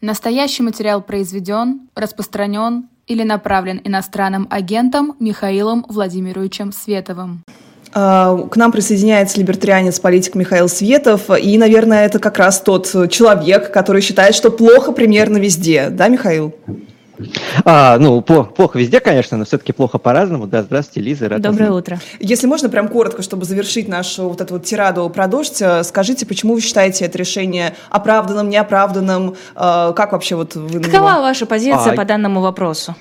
Настоящий 0.00 0.62
материал 0.62 1.02
произведен, 1.02 1.88
распространен 1.96 2.88
или 3.08 3.24
направлен 3.24 3.80
иностранным 3.82 4.46
агентом 4.48 5.16
Михаилом 5.18 5.84
Владимировичем 5.88 6.70
Световым. 6.70 7.42
А, 7.92 8.36
к 8.36 8.56
нам 8.56 8.70
присоединяется 8.70 9.40
либертарианец, 9.40 9.98
политик 9.98 10.36
Михаил 10.36 10.68
Светов, 10.68 11.30
и, 11.30 11.58
наверное, 11.58 12.06
это 12.06 12.20
как 12.20 12.38
раз 12.38 12.60
тот 12.60 12.86
человек, 13.10 13.72
который 13.72 14.00
считает, 14.00 14.36
что 14.36 14.50
плохо 14.52 14.92
примерно 14.92 15.38
везде. 15.38 15.88
Да, 15.90 16.06
Михаил? 16.06 16.54
А, 17.64 17.98
ну, 17.98 18.20
плохо, 18.20 18.50
плохо 18.50 18.78
везде, 18.78 19.00
конечно, 19.00 19.36
но 19.36 19.44
все-таки 19.44 19.72
плохо 19.72 19.98
по-разному. 19.98 20.46
Да, 20.46 20.62
здравствуйте, 20.62 21.08
Лиза. 21.08 21.28
Рад 21.28 21.40
Доброе 21.40 21.72
утро. 21.72 21.98
Если 22.20 22.46
можно, 22.46 22.68
прям 22.68 22.88
коротко, 22.88 23.22
чтобы 23.22 23.44
завершить 23.44 23.88
нашу 23.88 24.28
вот 24.28 24.40
эту 24.40 24.54
вот 24.54 24.64
тираду 24.64 25.08
про 25.10 25.26
дождь, 25.26 25.60
э, 25.60 25.82
скажите, 25.84 26.26
почему 26.26 26.54
вы 26.54 26.60
считаете 26.60 27.04
это 27.04 27.18
решение 27.18 27.74
оправданным, 27.90 28.48
неоправданным? 28.48 29.36
Э, 29.54 29.92
как 29.94 30.12
вообще 30.12 30.36
вот 30.36 30.54
вы... 30.54 30.80
Какова 30.80 31.20
ваша 31.20 31.46
позиция 31.46 31.92
а... 31.92 31.96
по 31.96 32.04
данному 32.04 32.40
вопросу? 32.40 32.94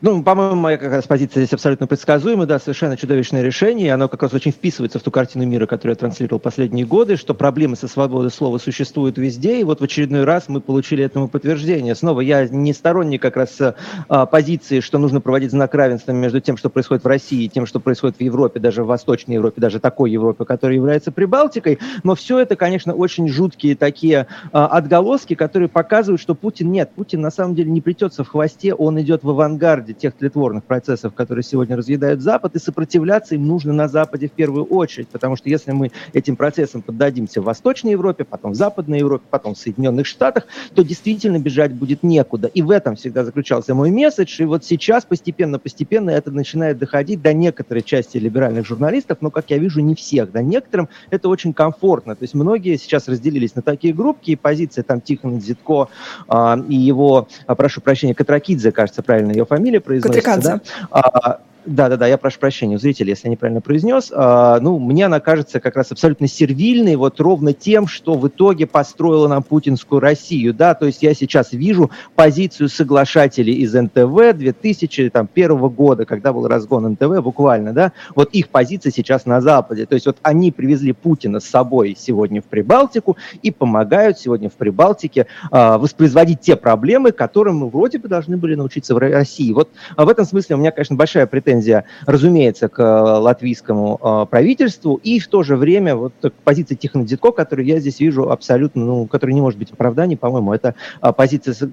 Ну, 0.00 0.22
по-моему, 0.22 0.54
моя 0.54 0.78
как 0.78 0.92
раз 0.92 1.06
позиция 1.08 1.42
здесь 1.42 1.52
абсолютно 1.52 1.88
предсказуема, 1.88 2.46
да, 2.46 2.60
совершенно 2.60 2.96
чудовищное 2.96 3.42
решение, 3.42 3.92
оно 3.92 4.08
как 4.08 4.22
раз 4.22 4.32
очень 4.32 4.52
вписывается 4.52 5.00
в 5.00 5.02
ту 5.02 5.10
картину 5.10 5.44
мира, 5.44 5.66
которую 5.66 5.94
я 5.94 5.96
транслировал 5.96 6.38
последние 6.38 6.86
годы, 6.86 7.16
что 7.16 7.34
проблемы 7.34 7.74
со 7.74 7.88
свободой 7.88 8.30
слова 8.30 8.58
существуют 8.58 9.18
везде, 9.18 9.58
и 9.58 9.64
вот 9.64 9.80
в 9.80 9.84
очередной 9.84 10.22
раз 10.22 10.44
мы 10.46 10.60
получили 10.60 11.02
этому 11.02 11.26
подтверждение. 11.26 11.96
Снова, 11.96 12.20
я 12.20 12.46
не 12.46 12.72
сторонник 12.74 13.20
как 13.20 13.36
раз 13.36 13.58
а, 13.60 14.26
позиции, 14.26 14.78
что 14.78 14.98
нужно 14.98 15.20
проводить 15.20 15.50
знак 15.50 15.74
равенства 15.74 16.12
между 16.12 16.40
тем, 16.40 16.56
что 16.56 16.70
происходит 16.70 17.02
в 17.02 17.08
России, 17.08 17.42
и 17.42 17.48
тем, 17.48 17.66
что 17.66 17.80
происходит 17.80 18.18
в 18.18 18.20
Европе, 18.20 18.60
даже 18.60 18.84
в 18.84 18.86
Восточной 18.86 19.34
Европе, 19.34 19.60
даже 19.60 19.80
такой 19.80 20.12
Европе, 20.12 20.44
которая 20.44 20.76
является 20.76 21.10
Прибалтикой, 21.10 21.80
но 22.04 22.14
все 22.14 22.38
это, 22.38 22.54
конечно, 22.54 22.94
очень 22.94 23.28
жуткие 23.28 23.74
такие 23.74 24.28
а, 24.52 24.68
отголоски, 24.68 25.34
которые 25.34 25.68
показывают, 25.68 26.20
что 26.20 26.36
Путин 26.36 26.70
нет, 26.70 26.92
Путин 26.94 27.20
на 27.20 27.32
самом 27.32 27.56
деле 27.56 27.72
не 27.72 27.80
плетется 27.80 28.22
в 28.22 28.28
хвосте, 28.28 28.74
он 28.74 29.00
идет 29.00 29.24
в 29.24 29.30
авангарде, 29.30 29.87
авангарде 29.88 29.94
тех 29.94 30.14
тлетворных 30.14 30.64
процессов, 30.64 31.14
которые 31.14 31.42
сегодня 31.42 31.76
разъедают 31.76 32.20
Запад, 32.20 32.54
и 32.56 32.58
сопротивляться 32.58 33.34
им 33.34 33.46
нужно 33.46 33.72
на 33.72 33.88
Западе 33.88 34.28
в 34.28 34.32
первую 34.32 34.64
очередь, 34.64 35.08
потому 35.08 35.36
что 35.36 35.48
если 35.48 35.72
мы 35.72 35.90
этим 36.12 36.36
процессам 36.36 36.82
поддадимся 36.82 37.40
в 37.40 37.44
Восточной 37.44 37.92
Европе, 37.92 38.24
потом 38.24 38.52
в 38.52 38.54
Западной 38.54 38.98
Европе, 38.98 39.24
потом 39.30 39.54
в 39.54 39.58
Соединенных 39.58 40.06
Штатах, 40.06 40.46
то 40.74 40.82
действительно 40.82 41.38
бежать 41.38 41.72
будет 41.72 42.02
некуда. 42.02 42.48
И 42.48 42.62
в 42.62 42.70
этом 42.70 42.96
всегда 42.96 43.24
заключался 43.24 43.74
мой 43.74 43.90
месседж, 43.90 44.42
и 44.42 44.44
вот 44.44 44.64
сейчас 44.64 45.04
постепенно-постепенно 45.04 46.10
это 46.10 46.30
начинает 46.30 46.78
доходить 46.78 47.22
до 47.22 47.32
некоторой 47.32 47.82
части 47.82 48.18
либеральных 48.18 48.66
журналистов, 48.66 49.18
но, 49.20 49.30
как 49.30 49.50
я 49.50 49.58
вижу, 49.58 49.80
не 49.80 49.94
всех. 49.94 50.32
Да, 50.32 50.42
некоторым 50.42 50.88
это 51.10 51.28
очень 51.28 51.52
комфортно. 51.52 52.14
То 52.14 52.24
есть 52.24 52.34
многие 52.34 52.76
сейчас 52.76 53.08
разделились 53.08 53.54
на 53.54 53.62
такие 53.62 53.94
группки, 53.94 54.32
и 54.32 54.36
позиция 54.36 54.82
там 54.82 55.00
Тихона 55.00 55.40
Зитко 55.40 55.88
э, 56.28 56.56
и 56.68 56.74
его, 56.74 57.28
э, 57.46 57.54
прошу 57.54 57.80
прощения, 57.80 58.14
Катракидзе, 58.14 58.72
кажется, 58.72 59.02
правильно 59.02 59.32
ее 59.38 59.46
фамилия, 59.46 59.77
произносится. 59.80 60.40
Да? 60.40 60.60
А, 60.90 61.40
да-да-да, 61.68 62.06
я 62.06 62.18
прошу 62.18 62.40
прощения 62.40 62.76
у 62.76 62.78
зрителей, 62.78 63.10
если 63.10 63.28
я 63.28 63.32
неправильно 63.32 63.60
произнес. 63.60 64.10
А, 64.14 64.58
ну, 64.60 64.78
мне 64.78 65.06
она 65.06 65.20
кажется 65.20 65.60
как 65.60 65.76
раз 65.76 65.92
абсолютно 65.92 66.26
сервильной, 66.26 66.96
вот 66.96 67.20
ровно 67.20 67.52
тем, 67.52 67.86
что 67.86 68.14
в 68.14 68.26
итоге 68.28 68.66
построила 68.66 69.28
нам 69.28 69.42
путинскую 69.42 70.00
Россию, 70.00 70.54
да, 70.54 70.74
то 70.74 70.86
есть 70.86 71.02
я 71.02 71.14
сейчас 71.14 71.52
вижу 71.52 71.90
позицию 72.14 72.68
соглашателей 72.68 73.54
из 73.54 73.74
НТВ 73.74 74.36
2001 74.36 75.58
года, 75.68 76.04
когда 76.04 76.32
был 76.32 76.48
разгон 76.48 76.92
НТВ 76.92 77.22
буквально, 77.22 77.72
да, 77.72 77.92
вот 78.14 78.30
их 78.32 78.48
позиция 78.48 78.90
сейчас 78.90 79.26
на 79.26 79.40
Западе, 79.40 79.86
то 79.86 79.94
есть 79.94 80.06
вот 80.06 80.16
они 80.22 80.50
привезли 80.52 80.92
Путина 80.92 81.40
с 81.40 81.44
собой 81.44 81.96
сегодня 81.98 82.40
в 82.42 82.46
Прибалтику 82.46 83.16
и 83.42 83.50
помогают 83.50 84.18
сегодня 84.18 84.48
в 84.48 84.54
Прибалтике 84.54 85.26
а, 85.50 85.78
воспроизводить 85.78 86.40
те 86.40 86.56
проблемы, 86.56 87.12
которым 87.12 87.58
мы 87.58 87.68
вроде 87.68 87.98
бы 87.98 88.08
должны 88.08 88.36
были 88.36 88.54
научиться 88.54 88.94
в 88.94 88.98
России. 88.98 89.52
Вот 89.52 89.68
а 89.96 90.04
в 90.04 90.08
этом 90.08 90.24
смысле 90.24 90.56
у 90.56 90.58
меня, 90.58 90.70
конечно, 90.70 90.96
большая 90.96 91.26
претензия 91.26 91.57
претензия, 91.58 91.84
разумеется, 92.06 92.68
к 92.68 92.80
э, 92.80 92.84
латвийскому 92.84 94.00
э, 94.02 94.26
правительству, 94.30 95.00
и 95.02 95.18
в 95.18 95.28
то 95.28 95.42
же 95.42 95.56
время 95.56 95.96
вот 95.96 96.12
позиция 96.44 96.76
Тихона 96.76 97.04
Дзитко, 97.04 97.32
которую 97.32 97.66
я 97.66 97.80
здесь 97.80 98.00
вижу 98.00 98.30
абсолютно, 98.30 98.84
ну, 98.84 99.06
которая 99.06 99.34
не 99.34 99.40
может 99.40 99.58
быть 99.58 99.72
оправданием, 99.72 100.18
по-моему, 100.18 100.52
это 100.52 100.74
э, 101.02 101.12
позиция 101.12 101.70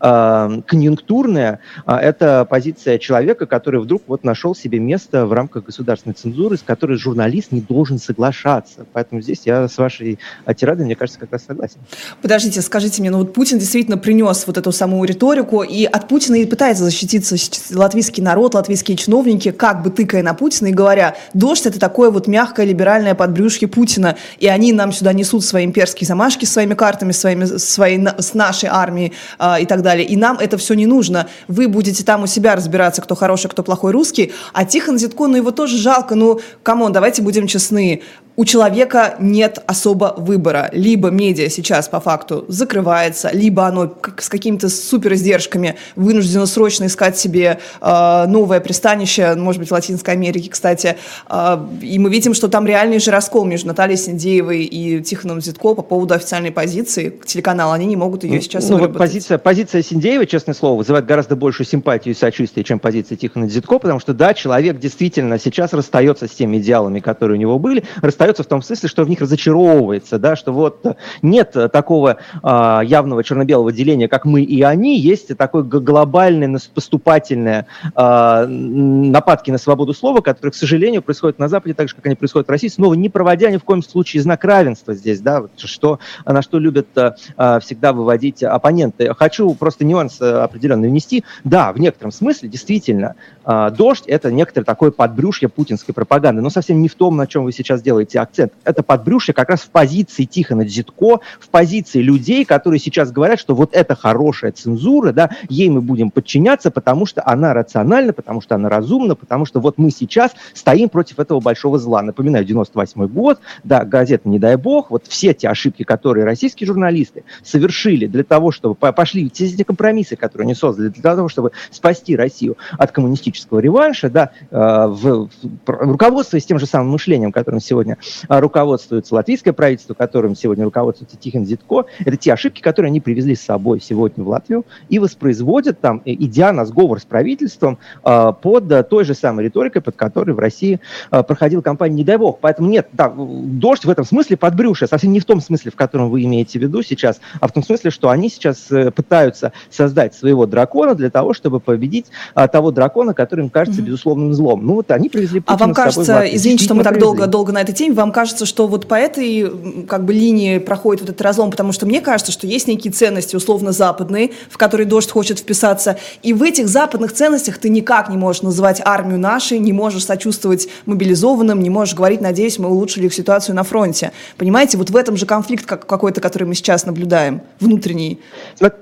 конъюнктурная, 0.00 1.60
а 1.84 1.98
это 1.98 2.46
позиция 2.48 2.98
человека, 2.98 3.46
который 3.46 3.80
вдруг 3.80 4.02
вот 4.06 4.24
нашел 4.24 4.54
себе 4.54 4.78
место 4.78 5.26
в 5.26 5.32
рамках 5.32 5.64
государственной 5.64 6.14
цензуры, 6.14 6.56
с 6.56 6.62
которой 6.62 6.96
журналист 6.96 7.52
не 7.52 7.60
должен 7.60 7.98
соглашаться. 7.98 8.86
Поэтому 8.92 9.20
здесь 9.20 9.42
я 9.44 9.68
с 9.68 9.76
вашей 9.78 10.18
тирадой, 10.56 10.84
мне 10.84 10.96
кажется, 10.96 11.20
как 11.20 11.32
раз 11.32 11.44
согласен. 11.46 11.78
Подождите, 12.22 12.62
скажите 12.62 13.02
мне, 13.02 13.10
ну 13.10 13.18
вот 13.18 13.34
Путин 13.34 13.58
действительно 13.58 13.98
принес 13.98 14.46
вот 14.46 14.58
эту 14.58 14.72
самую 14.72 15.08
риторику, 15.08 15.62
и 15.62 15.84
от 15.84 16.08
Путина 16.08 16.36
и 16.36 16.46
пытается 16.46 16.84
защититься 16.84 17.36
латвийский 17.76 18.22
народ, 18.22 18.54
латвийские 18.54 18.96
чиновники, 18.96 19.09
чиновники, 19.10 19.50
как 19.50 19.82
бы 19.82 19.90
тыкая 19.90 20.22
на 20.22 20.34
Путина 20.34 20.68
и 20.68 20.72
говоря, 20.72 21.16
дождь 21.34 21.66
это 21.66 21.80
такое 21.80 22.10
вот 22.10 22.28
мягкое 22.28 22.64
либеральное 22.64 23.16
подбрюшье 23.16 23.66
Путина, 23.66 24.16
и 24.38 24.46
они 24.46 24.72
нам 24.72 24.92
сюда 24.92 25.12
несут 25.12 25.44
свои 25.44 25.64
имперские 25.64 26.06
замашки 26.06 26.44
своими 26.44 26.74
картами, 26.74 27.10
своими, 27.10 27.44
своей, 27.58 27.98
с 28.18 28.34
нашей 28.34 28.68
армией 28.70 29.12
э, 29.40 29.62
и 29.62 29.66
так 29.66 29.82
далее. 29.82 30.06
И 30.06 30.16
нам 30.16 30.38
это 30.38 30.58
все 30.58 30.74
не 30.74 30.86
нужно. 30.86 31.26
Вы 31.48 31.66
будете 31.66 32.04
там 32.04 32.22
у 32.22 32.26
себя 32.28 32.54
разбираться, 32.54 33.02
кто 33.02 33.16
хороший, 33.16 33.50
кто 33.50 33.64
плохой 33.64 33.90
русский, 33.90 34.32
а 34.52 34.64
Тихон 34.64 34.96
Дзядко, 34.96 35.26
ну 35.26 35.36
его 35.36 35.50
тоже 35.50 35.76
жалко, 35.76 36.14
ну, 36.14 36.40
come 36.62 36.79
on, 36.79 36.92
давайте 36.92 37.22
будем 37.22 37.48
честны 37.48 38.02
у 38.40 38.44
человека 38.46 39.16
нет 39.18 39.62
особо 39.66 40.14
выбора. 40.16 40.70
Либо 40.72 41.10
медиа 41.10 41.50
сейчас 41.50 41.90
по 41.90 42.00
факту 42.00 42.46
закрывается, 42.48 43.28
либо 43.34 43.66
оно 43.66 43.92
с 44.16 44.30
какими-то 44.30 44.70
супер 44.70 45.12
издержками 45.12 45.76
вынуждено 45.94 46.46
срочно 46.46 46.86
искать 46.86 47.18
себе 47.18 47.58
э, 47.82 48.24
новое 48.26 48.60
пристанище, 48.60 49.34
может 49.34 49.60
быть, 49.60 49.68
в 49.68 49.72
Латинской 49.72 50.14
Америке, 50.14 50.48
кстати. 50.48 50.96
Э, 51.28 51.58
и 51.82 51.98
мы 51.98 52.08
видим, 52.08 52.32
что 52.32 52.48
там 52.48 52.66
реальный 52.66 52.98
же 52.98 53.10
раскол 53.10 53.44
между 53.44 53.68
Натальей 53.68 53.98
Синдеевой 53.98 54.62
и 54.62 55.02
Тихоном 55.02 55.42
Зитко 55.42 55.74
по 55.74 55.82
поводу 55.82 56.14
официальной 56.14 56.50
позиции 56.50 57.20
телеканала. 57.26 57.74
Они 57.74 57.84
не 57.84 57.96
могут 57.96 58.24
ее 58.24 58.40
сейчас 58.40 58.70
ну, 58.70 58.78
вот 58.78 58.96
позиция, 58.96 59.36
позиция 59.36 59.82
Синдеева, 59.82 60.24
честное 60.24 60.54
слово, 60.54 60.78
вызывает 60.78 61.04
гораздо 61.04 61.36
большую 61.36 61.66
симпатию 61.66 62.14
и 62.14 62.16
сочувствие, 62.16 62.64
чем 62.64 62.78
позиция 62.78 63.16
Тихона 63.18 63.50
Зитко, 63.50 63.78
потому 63.78 64.00
что, 64.00 64.14
да, 64.14 64.32
человек 64.32 64.78
действительно 64.78 65.38
сейчас 65.38 65.74
расстается 65.74 66.26
с 66.26 66.30
теми 66.30 66.56
идеалами, 66.56 67.00
которые 67.00 67.36
у 67.36 67.40
него 67.40 67.58
были, 67.58 67.84
расстается 68.00 68.29
остается 68.30 68.42
в 68.42 68.46
том 68.46 68.62
смысле, 68.62 68.88
что 68.88 69.04
в 69.04 69.08
них 69.08 69.20
разочаровывается, 69.20 70.18
да, 70.18 70.36
что 70.36 70.52
вот 70.52 70.84
нет 71.22 71.56
такого 71.72 72.18
э, 72.42 72.80
явного 72.84 73.24
черно-белого 73.24 73.72
деления, 73.72 74.08
как 74.08 74.24
мы 74.24 74.42
и 74.42 74.62
они, 74.62 74.98
есть 74.98 75.36
такое 75.36 75.62
глобальное 75.62 76.58
поступательное 76.74 77.66
э, 77.94 78.46
нападки 78.46 79.50
на 79.50 79.58
свободу 79.58 79.92
слова, 79.94 80.20
которые, 80.20 80.52
к 80.52 80.54
сожалению, 80.54 81.02
происходят 81.02 81.38
на 81.38 81.48
Западе, 81.48 81.74
так 81.74 81.88
же, 81.88 81.94
как 81.94 82.06
они 82.06 82.14
происходят 82.14 82.48
в 82.48 82.50
России, 82.50 82.68
снова 82.68 82.94
не 82.94 83.08
проводя 83.08 83.50
ни 83.50 83.56
в 83.56 83.64
коем 83.64 83.82
случае 83.82 84.22
знак 84.22 84.44
равенства 84.44 84.94
здесь, 84.94 85.20
да, 85.20 85.42
что, 85.56 85.98
на 86.24 86.42
что 86.42 86.58
любят 86.58 86.88
э, 86.96 87.60
всегда 87.60 87.92
выводить 87.92 88.42
оппоненты. 88.42 89.12
Хочу 89.14 89.54
просто 89.54 89.84
нюанс 89.84 90.20
определенный 90.20 90.88
внести. 90.88 91.24
Да, 91.44 91.72
в 91.72 91.78
некотором 91.78 92.12
смысле, 92.12 92.48
действительно, 92.48 93.14
э, 93.44 93.70
дождь– 93.76 94.04
это 94.06 94.30
некоторое 94.30 94.64
такое 94.64 94.90
подбрюшье 94.90 95.48
путинской 95.48 95.94
пропаганды, 95.94 96.42
но 96.42 96.50
совсем 96.50 96.80
не 96.80 96.88
в 96.88 96.94
том, 96.94 97.16
на 97.16 97.26
чем 97.26 97.44
вы 97.44 97.52
сейчас 97.52 97.82
делаете 97.82 98.19
акцент. 98.22 98.52
Это 98.64 98.82
подбрюшье 98.82 99.34
как 99.34 99.50
раз 99.50 99.60
в 99.60 99.70
позиции 99.70 100.24
Тихона 100.24 100.66
Зитко, 100.66 101.20
в 101.38 101.48
позиции 101.48 102.00
людей, 102.00 102.44
которые 102.44 102.80
сейчас 102.80 103.12
говорят, 103.12 103.38
что 103.38 103.54
вот 103.54 103.74
это 103.74 103.94
хорошая 103.94 104.52
цензура, 104.52 105.12
да, 105.12 105.30
ей 105.48 105.68
мы 105.68 105.80
будем 105.80 106.10
подчиняться, 106.10 106.70
потому 106.70 107.06
что 107.06 107.22
она 107.26 107.54
рациональна, 107.54 108.12
потому 108.12 108.40
что 108.40 108.54
она 108.54 108.68
разумна, 108.68 109.14
потому 109.14 109.46
что 109.46 109.60
вот 109.60 109.78
мы 109.78 109.90
сейчас 109.90 110.32
стоим 110.54 110.88
против 110.88 111.18
этого 111.18 111.40
большого 111.40 111.78
зла. 111.78 112.02
Напоминаю, 112.02 112.44
98 112.44 113.06
год, 113.08 113.40
да, 113.64 113.84
газета 113.84 114.28
«Не 114.28 114.38
дай 114.38 114.56
бог», 114.56 114.90
вот 114.90 115.06
все 115.06 115.34
те 115.34 115.48
ошибки, 115.48 115.82
которые 115.82 116.24
российские 116.24 116.66
журналисты 116.66 117.24
совершили 117.42 118.06
для 118.06 118.24
того, 118.24 118.50
чтобы 118.50 118.74
пошли 118.74 119.30
все 119.32 119.46
эти 119.46 119.62
компромиссы, 119.62 120.16
которые 120.16 120.46
они 120.46 120.54
создали, 120.54 120.88
для 120.88 121.02
того, 121.02 121.28
чтобы 121.28 121.52
спасти 121.70 122.16
Россию 122.16 122.56
от 122.78 122.92
коммунистического 122.92 123.58
реванша, 123.58 124.10
да, 124.10 124.30
э, 124.50 124.56
в, 124.56 125.28
в, 125.28 125.30
руководствуясь 125.66 126.44
тем 126.44 126.58
же 126.58 126.66
самым 126.66 126.90
мышлением, 126.90 127.32
которым 127.32 127.60
сегодня 127.60 127.96
руководствуется 128.28 129.14
латвийское 129.14 129.52
правительство, 129.52 129.94
которым 129.94 130.34
сегодня 130.36 130.64
руководствуется 130.64 131.16
Тихон 131.16 131.46
Зитко, 131.46 131.84
это 132.00 132.16
те 132.16 132.32
ошибки, 132.32 132.60
которые 132.60 132.90
они 132.90 133.00
привезли 133.00 133.34
с 133.34 133.42
собой 133.42 133.80
сегодня 133.80 134.24
в 134.24 134.28
Латвию 134.28 134.64
и 134.88 134.98
воспроизводят 134.98 135.80
там, 135.80 136.02
идя 136.04 136.52
на 136.52 136.64
сговор 136.64 137.00
с 137.00 137.04
правительством 137.04 137.78
а, 138.02 138.32
под 138.32 138.88
той 138.88 139.04
же 139.04 139.14
самой 139.14 139.46
риторикой, 139.46 139.82
под 139.82 139.96
которой 139.96 140.32
в 140.32 140.38
России 140.38 140.80
а, 141.10 141.22
проходила 141.22 141.60
кампания 141.60 141.96
«Не 141.96 142.04
дай 142.04 142.16
бог». 142.16 142.38
Поэтому 142.40 142.68
нет, 142.68 142.88
да, 142.92 143.12
дождь 143.16 143.84
в 143.84 143.90
этом 143.90 144.04
смысле 144.04 144.36
подбрюшье, 144.36 144.86
совсем 144.88 145.12
не 145.12 145.20
в 145.20 145.24
том 145.24 145.40
смысле, 145.40 145.70
в 145.70 145.76
котором 145.76 146.10
вы 146.10 146.24
имеете 146.24 146.58
в 146.58 146.62
виду 146.62 146.82
сейчас, 146.82 147.20
а 147.40 147.48
в 147.48 147.52
том 147.52 147.62
смысле, 147.62 147.90
что 147.90 148.10
они 148.10 148.28
сейчас 148.28 148.70
э, 148.70 148.90
пытаются 148.90 149.52
создать 149.70 150.14
своего 150.14 150.46
дракона 150.46 150.94
для 150.94 151.10
того, 151.10 151.32
чтобы 151.32 151.60
победить 151.60 152.06
того 152.52 152.70
дракона, 152.70 153.14
который 153.14 153.44
им 153.44 153.50
кажется 153.50 153.80
mm-hmm. 153.80 153.84
безусловным 153.84 154.34
злом. 154.34 154.66
Ну 154.66 154.74
вот 154.74 154.90
они 154.90 155.08
привезли 155.08 155.40
Путина 155.40 155.54
А 155.54 155.58
вам 155.58 155.74
кажется, 155.74 156.24
извините, 156.30 156.64
что 156.64 156.74
мы 156.74 156.82
так 156.82 156.98
долго, 156.98 157.26
долго 157.26 157.52
на 157.52 157.60
этой 157.60 157.74
теме 157.74 157.89
мейнстрим, 157.90 157.94
вам 157.94 158.12
кажется, 158.12 158.46
что 158.46 158.66
вот 158.66 158.86
по 158.86 158.94
этой 158.94 159.86
как 159.86 160.04
бы 160.04 160.12
линии 160.12 160.58
проходит 160.58 161.02
вот 161.02 161.10
этот 161.10 161.20
разлом, 161.22 161.50
потому 161.50 161.72
что 161.72 161.86
мне 161.86 162.00
кажется, 162.00 162.32
что 162.32 162.46
есть 162.46 162.68
некие 162.68 162.92
ценности 162.92 163.36
условно 163.36 163.72
западные, 163.72 164.30
в 164.48 164.58
которые 164.58 164.86
дождь 164.86 165.10
хочет 165.10 165.38
вписаться, 165.38 165.98
и 166.22 166.32
в 166.32 166.42
этих 166.42 166.68
западных 166.68 167.12
ценностях 167.12 167.58
ты 167.58 167.68
никак 167.68 168.08
не 168.08 168.16
можешь 168.16 168.42
называть 168.42 168.80
армию 168.84 169.18
нашей, 169.18 169.58
не 169.58 169.72
можешь 169.72 170.04
сочувствовать 170.04 170.68
мобилизованным, 170.86 171.60
не 171.60 171.70
можешь 171.70 171.94
говорить, 171.94 172.20
надеюсь, 172.20 172.58
мы 172.58 172.68
улучшили 172.68 173.06
их 173.06 173.14
ситуацию 173.14 173.54
на 173.54 173.62
фронте. 173.62 174.12
Понимаете, 174.36 174.78
вот 174.78 174.90
в 174.90 174.96
этом 174.96 175.16
же 175.16 175.26
конфликт 175.26 175.66
какой-то, 175.66 176.20
который 176.20 176.44
мы 176.44 176.54
сейчас 176.54 176.86
наблюдаем, 176.86 177.42
внутренний. 177.60 178.20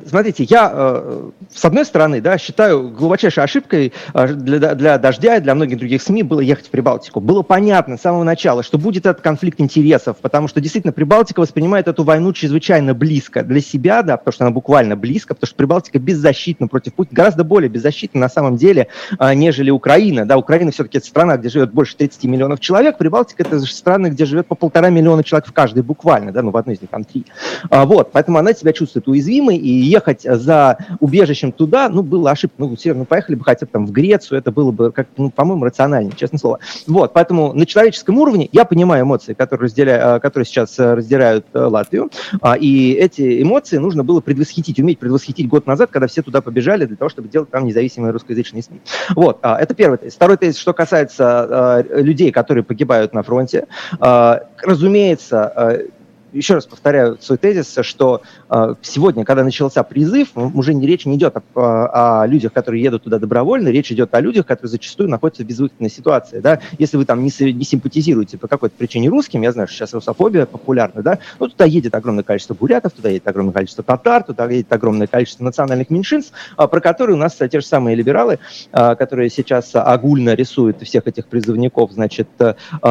Смотрите, 0.06 0.44
я 0.44 0.70
э, 0.72 1.30
с 1.54 1.64
одной 1.64 1.84
стороны, 1.84 2.20
да, 2.20 2.38
считаю 2.38 2.90
глубочайшей 2.90 3.44
ошибкой 3.44 3.92
э, 4.14 4.28
для, 4.28 4.74
для 4.74 4.98
дождя 4.98 5.36
и 5.36 5.40
для 5.40 5.54
многих 5.54 5.78
других 5.78 6.02
СМИ 6.02 6.22
было 6.22 6.40
ехать 6.40 6.66
в 6.66 6.70
Прибалтику. 6.70 7.20
Было 7.20 7.42
понятно 7.42 7.96
с 7.96 8.02
самого 8.02 8.24
начала, 8.24 8.62
что 8.62 8.78
будет 8.78 8.97
этот 9.06 9.22
конфликт 9.22 9.60
интересов, 9.60 10.16
потому 10.20 10.48
что 10.48 10.60
действительно 10.60 10.92
Прибалтика 10.92 11.40
воспринимает 11.40 11.88
эту 11.88 12.04
войну 12.04 12.32
чрезвычайно 12.32 12.94
близко 12.94 13.42
для 13.42 13.60
себя, 13.60 14.02
да, 14.02 14.16
потому 14.16 14.32
что 14.32 14.44
она 14.44 14.50
буквально 14.50 14.96
близко, 14.96 15.34
потому 15.34 15.48
что 15.48 15.56
Прибалтика 15.56 15.98
беззащитна 15.98 16.68
против 16.68 16.94
Путина, 16.94 17.16
гораздо 17.16 17.44
более 17.44 17.68
беззащитна 17.68 18.20
на 18.20 18.28
самом 18.28 18.56
деле, 18.56 18.88
э, 19.18 19.34
нежели 19.34 19.70
Украина. 19.70 20.26
Да, 20.26 20.36
Украина 20.38 20.70
все-таки 20.70 20.98
это 20.98 21.06
страна, 21.06 21.36
где 21.36 21.48
живет 21.48 21.72
больше 21.72 21.96
30 21.96 22.24
миллионов 22.24 22.60
человек, 22.60 22.98
Прибалтика 22.98 23.42
это 23.42 23.60
страна, 23.60 24.08
где 24.10 24.24
живет 24.24 24.46
по 24.46 24.54
полтора 24.54 24.90
миллиона 24.90 25.22
человек 25.22 25.48
в 25.48 25.52
каждой 25.52 25.82
буквально, 25.82 26.32
да, 26.32 26.42
ну 26.42 26.50
в 26.50 26.56
одной 26.56 26.76
из 26.76 26.80
них 26.80 26.90
там 26.90 27.04
три. 27.04 27.26
А, 27.70 27.84
вот, 27.84 28.12
поэтому 28.12 28.38
она 28.38 28.52
себя 28.52 28.72
чувствует 28.72 29.08
уязвимой, 29.08 29.56
и 29.56 29.70
ехать 29.70 30.22
за 30.22 30.78
убежищем 31.00 31.52
туда, 31.52 31.88
ну, 31.88 32.02
было 32.02 32.30
ошибка. 32.30 32.56
Ну, 32.58 32.76
все, 32.76 32.94
ну, 32.94 33.04
поехали 33.04 33.36
бы 33.36 33.44
хотя 33.44 33.66
бы 33.66 33.72
там 33.72 33.86
в 33.86 33.92
Грецию, 33.92 34.38
это 34.38 34.50
было 34.50 34.70
бы, 34.70 34.92
как, 34.92 35.08
ну, 35.16 35.30
по-моему, 35.30 35.64
рациональнее, 35.64 36.14
честное 36.16 36.38
слово. 36.38 36.58
Вот, 36.86 37.12
поэтому 37.12 37.52
на 37.52 37.66
человеческом 37.66 38.18
уровне 38.18 38.48
я 38.52 38.64
понимаю 38.64 38.87
эмоции, 38.96 39.34
которые, 39.34 39.66
разделяю, 39.66 40.14
а, 40.14 40.20
которые 40.20 40.46
сейчас 40.46 40.78
э, 40.78 40.94
разделяют 40.94 41.46
э, 41.52 41.58
Латвию, 41.58 42.10
а, 42.40 42.56
и 42.56 42.92
эти 42.92 43.42
эмоции 43.42 43.78
нужно 43.78 44.04
было 44.04 44.20
предвосхитить, 44.20 44.78
уметь 44.78 44.98
предвосхитить 44.98 45.48
год 45.48 45.66
назад, 45.66 45.90
когда 45.90 46.06
все 46.06 46.22
туда 46.22 46.40
побежали 46.40 46.84
для 46.86 46.96
того, 46.96 47.08
чтобы 47.08 47.28
делать 47.28 47.50
там 47.50 47.66
независимые 47.66 48.12
русскоязычные 48.12 48.62
СМИ. 48.62 48.80
Вот, 49.14 49.38
это 49.42 49.74
первый 49.74 49.98
тезис. 49.98 50.14
Второй 50.14 50.36
тезис, 50.36 50.58
что 50.58 50.72
касается 50.72 51.84
людей, 51.90 52.30
которые 52.30 52.64
погибают 52.64 53.12
на 53.14 53.22
фронте, 53.22 53.66
разумеется, 53.98 55.88
еще 56.32 56.54
раз 56.54 56.66
повторяю 56.66 57.18
свой 57.20 57.38
тезис, 57.38 57.78
что 57.82 58.22
э, 58.50 58.74
сегодня, 58.82 59.24
когда 59.24 59.44
начался 59.44 59.82
призыв, 59.82 60.28
уже 60.34 60.74
не 60.74 60.86
речь 60.86 61.06
не 61.06 61.16
идет 61.16 61.36
о, 61.54 62.22
о 62.22 62.26
людях, 62.26 62.52
которые 62.52 62.82
едут 62.82 63.04
туда 63.04 63.18
добровольно, 63.18 63.68
речь 63.68 63.90
идет 63.92 64.14
о 64.14 64.20
людях, 64.20 64.46
которые 64.46 64.70
зачастую 64.70 65.08
находятся 65.08 65.42
в 65.42 65.46
безвыходной 65.46 65.90
ситуации. 65.90 66.40
Да? 66.40 66.60
Если 66.78 66.96
вы 66.96 67.04
там 67.04 67.22
не, 67.22 67.30
не 67.52 67.64
симпатизируете 67.64 68.38
по 68.38 68.48
какой-то 68.48 68.74
причине 68.76 69.08
русским, 69.08 69.42
я 69.42 69.52
знаю, 69.52 69.68
что 69.68 69.76
сейчас 69.76 69.94
русофобия 69.94 70.46
популярна, 70.46 71.02
да, 71.02 71.18
ну 71.38 71.48
туда 71.48 71.64
едет 71.64 71.94
огромное 71.94 72.24
количество 72.24 72.54
бурятов, 72.54 72.92
туда 72.92 73.08
едет 73.08 73.26
огромное 73.26 73.52
количество 73.52 73.84
татар, 73.84 74.22
туда 74.22 74.48
едет 74.50 74.72
огромное 74.72 75.06
количество 75.06 75.44
национальных 75.44 75.90
меньшинств, 75.90 76.32
а, 76.56 76.66
про 76.66 76.80
которые 76.80 77.16
у 77.16 77.18
нас 77.18 77.34
те 77.34 77.60
же 77.60 77.66
самые 77.66 77.96
либералы, 77.96 78.38
которые 78.70 79.30
сейчас 79.30 79.70
огульно 79.74 80.34
рисуют 80.34 80.82
всех 80.82 81.06
этих 81.06 81.26
призывников, 81.26 81.92
значит, 81.92 82.28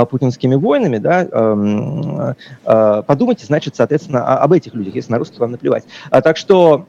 путинскими 0.09 0.55
войнами, 0.55 0.97
да, 0.97 1.27
а, 2.65 3.01
думайте, 3.27 3.45
значит, 3.45 3.75
соответственно, 3.75 4.37
об 4.37 4.53
этих 4.53 4.73
людях, 4.73 4.95
если 4.95 5.11
на 5.11 5.17
русских 5.17 5.39
вам 5.39 5.51
наплевать. 5.51 5.83
А, 6.11 6.21
так 6.21 6.37
что 6.37 6.87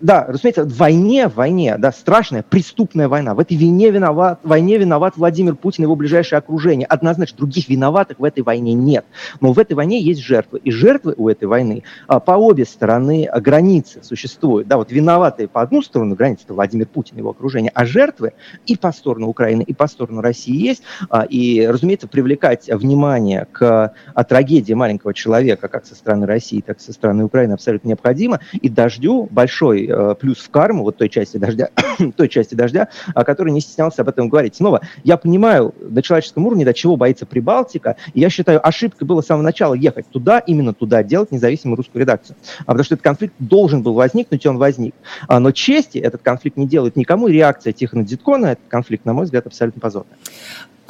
да, 0.00 0.24
разумеется, 0.28 0.64
в 0.64 0.76
войне, 0.76 1.28
в 1.28 1.34
войне, 1.34 1.76
да, 1.76 1.90
страшная, 1.90 2.42
преступная 2.42 3.08
война. 3.08 3.34
В 3.34 3.40
этой 3.40 3.56
войне 3.56 3.90
виноват, 3.90 4.40
войне 4.44 4.78
виноват 4.78 5.16
Владимир 5.16 5.56
Путин 5.56 5.84
и 5.84 5.86
его 5.86 5.96
ближайшее 5.96 6.38
окружение. 6.38 6.86
Однозначно, 6.86 7.38
других 7.38 7.68
виноватых 7.68 8.18
в 8.18 8.24
этой 8.24 8.42
войне 8.42 8.74
нет. 8.74 9.04
Но 9.40 9.52
в 9.52 9.58
этой 9.58 9.72
войне 9.72 10.00
есть 10.00 10.20
жертвы. 10.20 10.60
И 10.62 10.70
жертвы 10.70 11.14
у 11.16 11.28
этой 11.28 11.46
войны 11.46 11.82
а, 12.06 12.20
по 12.20 12.32
обе 12.32 12.64
стороны 12.64 13.26
а, 13.26 13.40
границы 13.40 14.00
существуют. 14.02 14.68
Да, 14.68 14.76
вот 14.76 14.92
виноватые 14.92 15.48
по 15.48 15.62
одну 15.62 15.82
сторону 15.82 16.14
границы, 16.14 16.44
это 16.44 16.54
Владимир 16.54 16.86
Путин 16.86 17.16
и 17.16 17.20
его 17.20 17.30
окружение, 17.30 17.72
а 17.74 17.84
жертвы 17.84 18.34
и 18.66 18.76
по 18.76 18.92
сторону 18.92 19.26
Украины, 19.26 19.62
и 19.62 19.74
по 19.74 19.88
сторону 19.88 20.20
России 20.20 20.54
есть. 20.54 20.82
А, 21.10 21.22
и, 21.22 21.66
разумеется, 21.66 22.06
привлекать 22.06 22.68
внимание 22.68 23.46
к 23.50 23.94
а, 24.14 24.24
трагедии 24.24 24.74
маленького 24.74 25.12
человека, 25.12 25.66
как 25.68 25.86
со 25.86 25.96
стороны 25.96 26.26
России, 26.26 26.60
так 26.60 26.78
и 26.78 26.80
со 26.80 26.92
стороны 26.92 27.24
Украины, 27.24 27.54
абсолютно 27.54 27.88
необходимо. 27.88 28.38
И 28.52 28.68
дождю 28.68 29.26
большой 29.30 29.87
Э, 29.88 30.14
плюс 30.18 30.38
в 30.38 30.50
карму, 30.50 30.82
вот 30.84 30.96
той 30.96 31.08
части 31.08 31.38
дождя, 31.38 31.70
той 32.16 32.28
части 32.28 32.54
дождя, 32.54 32.88
о 33.14 33.24
которой 33.24 33.50
не 33.50 33.60
стеснялся 33.60 34.02
об 34.02 34.08
этом 34.08 34.28
говорить. 34.28 34.56
Снова, 34.56 34.82
я 35.04 35.16
понимаю 35.16 35.74
на 35.80 36.02
человеческом 36.02 36.46
уровне, 36.46 36.64
до 36.64 36.74
чего 36.74 36.96
боится 36.96 37.26
Прибалтика, 37.26 37.96
и 38.12 38.20
я 38.20 38.30
считаю, 38.30 38.66
ошибкой 38.66 39.06
было 39.06 39.22
с 39.22 39.26
самого 39.26 39.42
начала 39.42 39.74
ехать 39.74 40.06
туда, 40.08 40.38
именно 40.40 40.74
туда, 40.74 41.02
делать 41.02 41.32
независимую 41.32 41.76
русскую 41.76 42.00
редакцию. 42.00 42.36
А 42.60 42.72
потому 42.72 42.84
что 42.84 42.94
этот 42.94 43.04
конфликт 43.04 43.34
должен 43.38 43.82
был 43.82 43.94
возникнуть, 43.94 44.44
и 44.44 44.48
он 44.48 44.58
возник. 44.58 44.94
А, 45.26 45.40
но 45.40 45.52
чести 45.52 45.98
этот 45.98 46.22
конфликт 46.22 46.56
не 46.56 46.66
делает 46.66 46.96
никому, 46.96 47.28
и 47.28 47.32
реакция 47.32 47.72
Тихона 47.72 48.04
Дитко 48.04 48.36
на 48.36 48.52
этот 48.52 48.64
конфликт, 48.68 49.04
на 49.04 49.14
мой 49.14 49.24
взгляд, 49.24 49.46
абсолютно 49.46 49.80
позорная. 49.80 50.16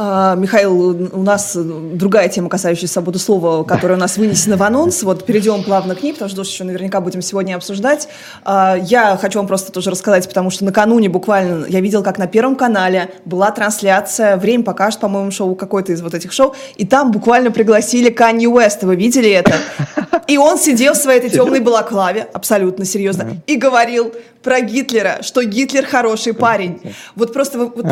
А, 0.01 0.37
Михаил, 0.37 1.11
у 1.13 1.23
нас 1.25 1.57
другая 1.57 2.29
тема, 2.29 2.49
касающаяся 2.49 2.93
свободы 2.93 3.19
слова, 3.19 3.65
которая 3.65 3.99
у 3.99 4.01
нас 4.01 4.17
вынесена 4.17 4.57
в 4.57 4.63
анонс. 4.63 5.03
Вот 5.03 5.27
перейдем 5.27 5.65
плавно 5.65 5.97
к 5.97 6.05
ней, 6.05 6.13
потому 6.13 6.31
что 6.31 6.43
еще 6.43 6.63
наверняка 6.63 7.01
будем 7.01 7.21
сегодня 7.21 7.57
обсуждать. 7.57 8.09
А, 8.45 8.77
я 8.81 9.17
хочу 9.17 9.41
вам 9.41 9.49
просто 9.49 9.73
тоже 9.73 9.91
рассказать, 9.91 10.29
потому 10.29 10.51
что 10.51 10.65
накануне 10.65 11.09
буквально 11.09 11.67
я 11.67 11.81
видел, 11.81 12.05
как 12.05 12.17
на 12.17 12.29
Первом 12.29 12.55
канале 12.55 13.11
была 13.25 13.51
трансляция 13.51 14.37
«Время 14.37 14.63
покажет», 14.63 15.01
по-моему, 15.01 15.33
шоу 15.33 15.57
какое-то 15.57 15.91
из 15.91 16.01
вот 16.01 16.15
этих 16.15 16.31
шоу, 16.31 16.55
и 16.77 16.87
там 16.87 17.11
буквально 17.11 17.51
пригласили 17.51 18.09
Канни 18.09 18.47
Уэста. 18.47 18.87
Вы 18.87 18.95
видели 18.95 19.29
это? 19.29 19.55
И 20.29 20.39
он 20.39 20.59
сидел 20.59 20.93
в 20.93 20.97
своей 20.97 21.19
этой 21.19 21.31
темной 21.31 21.59
балаклаве, 21.59 22.29
абсолютно 22.33 22.85
серьезно, 22.85 23.39
и 23.47 23.57
говорил 23.57 24.13
про 24.43 24.61
Гитлера, 24.61 25.19
что 25.23 25.43
Гитлер 25.45 25.87
хороший 25.87 26.35
парень. 26.35 26.81
Вот 27.15 27.33
просто 27.33 27.59
вот, 27.59 27.85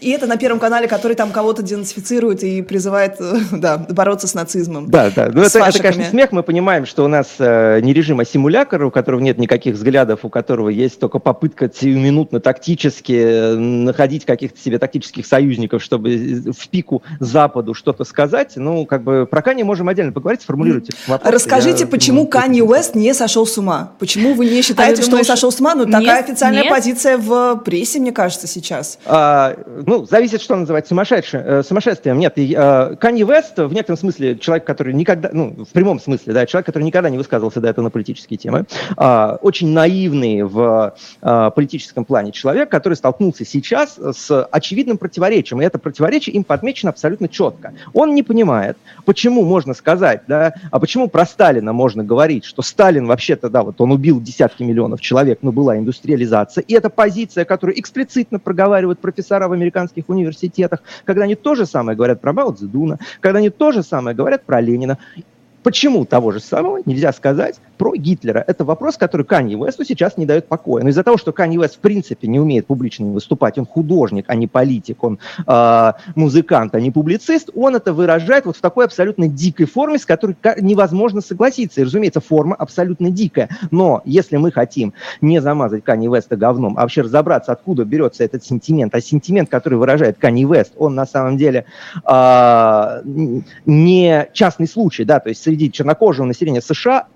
и 0.00 0.10
это 0.10 0.26
на 0.26 0.36
Первом 0.36 0.58
канале, 0.58 0.88
который 0.88 1.14
там 1.14 1.30
кого 1.30 1.52
кого-то 1.52 1.62
денацифицирует 1.62 2.42
и 2.44 2.62
призывает 2.62 3.16
э, 3.20 3.34
да, 3.52 3.76
бороться 3.76 4.26
с 4.26 4.34
нацизмом. 4.34 4.88
Да, 4.88 5.10
да. 5.14 5.30
Ну, 5.32 5.42
это, 5.42 5.58
это, 5.58 5.78
конечно, 5.78 6.04
смех. 6.04 6.32
Мы 6.32 6.42
понимаем, 6.42 6.86
что 6.86 7.04
у 7.04 7.08
нас 7.08 7.26
э, 7.38 7.80
не 7.82 7.92
режим, 7.92 8.20
а 8.20 8.24
симулятор, 8.24 8.84
у 8.84 8.90
которого 8.90 9.20
нет 9.20 9.38
никаких 9.38 9.74
взглядов, 9.74 10.20
у 10.22 10.28
которого 10.28 10.68
есть 10.68 10.98
только 10.98 11.18
попытка 11.18 11.70
сиюминутно 11.72 12.40
тактически 12.40 13.12
э, 13.12 13.54
находить 13.56 14.24
каких-то 14.24 14.58
себе 14.58 14.78
тактических 14.78 15.26
союзников, 15.26 15.82
чтобы 15.82 16.14
в 16.56 16.68
пику 16.68 17.02
Западу 17.20 17.74
что-то 17.74 18.04
сказать. 18.04 18.52
Ну, 18.56 18.86
как 18.86 19.02
бы 19.02 19.26
про 19.26 19.42
Канни 19.42 19.62
можем 19.62 19.88
отдельно 19.88 20.12
поговорить, 20.12 20.42
сформулируйте 20.42 20.92
вопрос. 21.06 21.34
Расскажите, 21.34 21.84
я, 21.84 21.86
почему 21.86 22.22
ну, 22.22 22.28
Канни 22.28 22.62
Уэст 22.62 22.94
не 22.94 23.12
сошел 23.14 23.46
с 23.46 23.58
ума? 23.58 23.92
Почему 23.98 24.34
вы 24.34 24.46
не 24.46 24.62
считаете, 24.62 25.00
а 25.00 25.02
что 25.02 25.10
думаешь, 25.10 25.28
он 25.28 25.36
сошел 25.36 25.52
с 25.52 25.60
ума? 25.60 25.74
Ну, 25.74 25.86
такая 26.00 26.20
официальная 26.20 26.62
нет. 26.62 26.72
позиция 26.72 27.18
в 27.18 27.56
прессе, 27.56 28.00
мне 28.00 28.12
кажется, 28.12 28.46
сейчас. 28.46 28.98
А, 29.06 29.56
ну, 29.86 30.04
зависит, 30.04 30.40
что 30.40 30.56
называть 30.56 30.86
сумасшедшим 30.86 31.40
э, 31.40 31.62
сумасшествием. 31.62 32.18
Нет, 32.18 32.34
э, 32.36 32.96
Канни 32.96 33.22
Вест 33.22 33.58
в 33.58 33.72
некотором 33.72 33.98
смысле 33.98 34.36
человек, 34.38 34.66
который 34.66 34.94
никогда, 34.94 35.30
ну, 35.32 35.64
в 35.64 35.72
прямом 35.72 36.00
смысле, 36.00 36.32
да, 36.32 36.46
человек, 36.46 36.66
который 36.66 36.82
никогда 36.84 37.10
не 37.10 37.18
высказывался 37.18 37.60
до 37.60 37.68
этого 37.68 37.84
на 37.84 37.90
политические 37.90 38.38
темы, 38.38 38.66
э, 38.96 39.36
очень 39.42 39.68
наивный 39.68 40.42
в 40.42 40.94
э, 41.20 41.50
политическом 41.54 42.04
плане 42.04 42.32
человек, 42.32 42.70
который 42.70 42.94
столкнулся 42.94 43.44
сейчас 43.44 43.98
с 43.98 44.44
очевидным 44.44 44.98
противоречием, 44.98 45.60
и 45.60 45.64
это 45.64 45.78
противоречие 45.78 46.34
им 46.34 46.44
подмечено 46.44 46.90
абсолютно 46.90 47.28
четко. 47.28 47.74
Он 47.92 48.14
не 48.14 48.22
понимает, 48.22 48.76
почему 49.04 49.44
можно 49.44 49.74
сказать, 49.74 50.22
да, 50.26 50.54
а 50.70 50.78
почему 50.78 51.08
про 51.08 51.26
Сталина 51.26 51.72
можно 51.72 52.04
говорить, 52.04 52.44
что 52.44 52.62
Сталин 52.62 53.06
вообще-то, 53.06 53.48
да, 53.48 53.62
вот 53.62 53.80
он 53.80 53.92
убил 53.92 54.20
десятки 54.20 54.62
миллионов 54.62 55.00
человек, 55.00 55.38
но 55.42 55.52
была 55.52 55.78
индустриализация, 55.82 56.62
и 56.62 56.74
это 56.74 56.88
позиция, 56.90 57.44
которую 57.44 57.78
эксплицитно 57.78 58.38
проговаривают 58.38 59.00
профессора 59.00 59.48
в 59.48 59.52
американских 59.52 60.08
университетах, 60.08 60.82
когда 61.04 61.24
они 61.24 61.34
то 61.34 61.54
же 61.54 61.66
самое 61.66 61.96
говорят 61.96 62.20
про 62.20 62.32
Мао 62.32 62.52
Цзэдуна, 62.52 62.98
когда 63.20 63.38
они 63.38 63.50
то 63.50 63.72
же 63.72 63.82
самое 63.82 64.16
говорят 64.16 64.44
про 64.44 64.60
Ленина. 64.60 64.98
Почему 65.62 66.04
того 66.04 66.32
же 66.32 66.40
самого 66.40 66.80
нельзя 66.84 67.12
сказать 67.12 67.60
про 67.78 67.94
Гитлера? 67.94 68.42
Это 68.46 68.64
вопрос, 68.64 68.96
который 68.96 69.24
Канье 69.24 69.56
Уэсту 69.56 69.84
сейчас 69.84 70.16
не 70.16 70.26
дает 70.26 70.48
покоя. 70.48 70.82
Но 70.82 70.88
из-за 70.88 71.04
того, 71.04 71.18
что 71.18 71.32
Канье 71.32 71.60
Уэст 71.60 71.76
в 71.76 71.78
принципе 71.78 72.26
не 72.26 72.40
умеет 72.40 72.66
публично 72.66 73.06
выступать, 73.06 73.58
он 73.58 73.66
художник, 73.66 74.24
а 74.28 74.34
не 74.34 74.48
политик, 74.48 75.04
он 75.04 75.18
э, 75.46 75.92
музыкант, 76.16 76.74
а 76.74 76.80
не 76.80 76.90
публицист, 76.90 77.50
он 77.54 77.76
это 77.76 77.92
выражает 77.92 78.46
вот 78.46 78.56
в 78.56 78.60
такой 78.60 78.86
абсолютно 78.86 79.28
дикой 79.28 79.66
форме, 79.66 79.98
с 79.98 80.06
которой 80.06 80.36
невозможно 80.60 81.20
согласиться. 81.20 81.80
И, 81.80 81.84
разумеется, 81.84 82.20
форма 82.20 82.56
абсолютно 82.56 83.10
дикая. 83.10 83.48
Но 83.70 84.02
если 84.04 84.38
мы 84.38 84.50
хотим 84.50 84.94
не 85.20 85.40
замазать 85.40 85.84
Канье 85.84 86.10
Уэста 86.10 86.36
говном, 86.36 86.76
а 86.76 86.82
вообще 86.82 87.02
разобраться, 87.02 87.52
откуда 87.52 87.84
берется 87.84 88.24
этот 88.24 88.44
сентимент, 88.44 88.94
а 88.94 89.00
сентимент, 89.00 89.48
который 89.48 89.78
выражает 89.78 90.18
Канье 90.18 90.46
Уэст, 90.46 90.72
он 90.76 90.96
на 90.96 91.06
самом 91.06 91.36
деле 91.36 91.66
э, 92.04 93.02
не 93.64 94.28
частный 94.32 94.66
случай, 94.66 95.04
да, 95.04 95.20
то 95.20 95.28
есть 95.28 95.51
среди 95.52 95.70
чернокожего 95.70 96.24
населения 96.24 96.62
США 96.62 97.06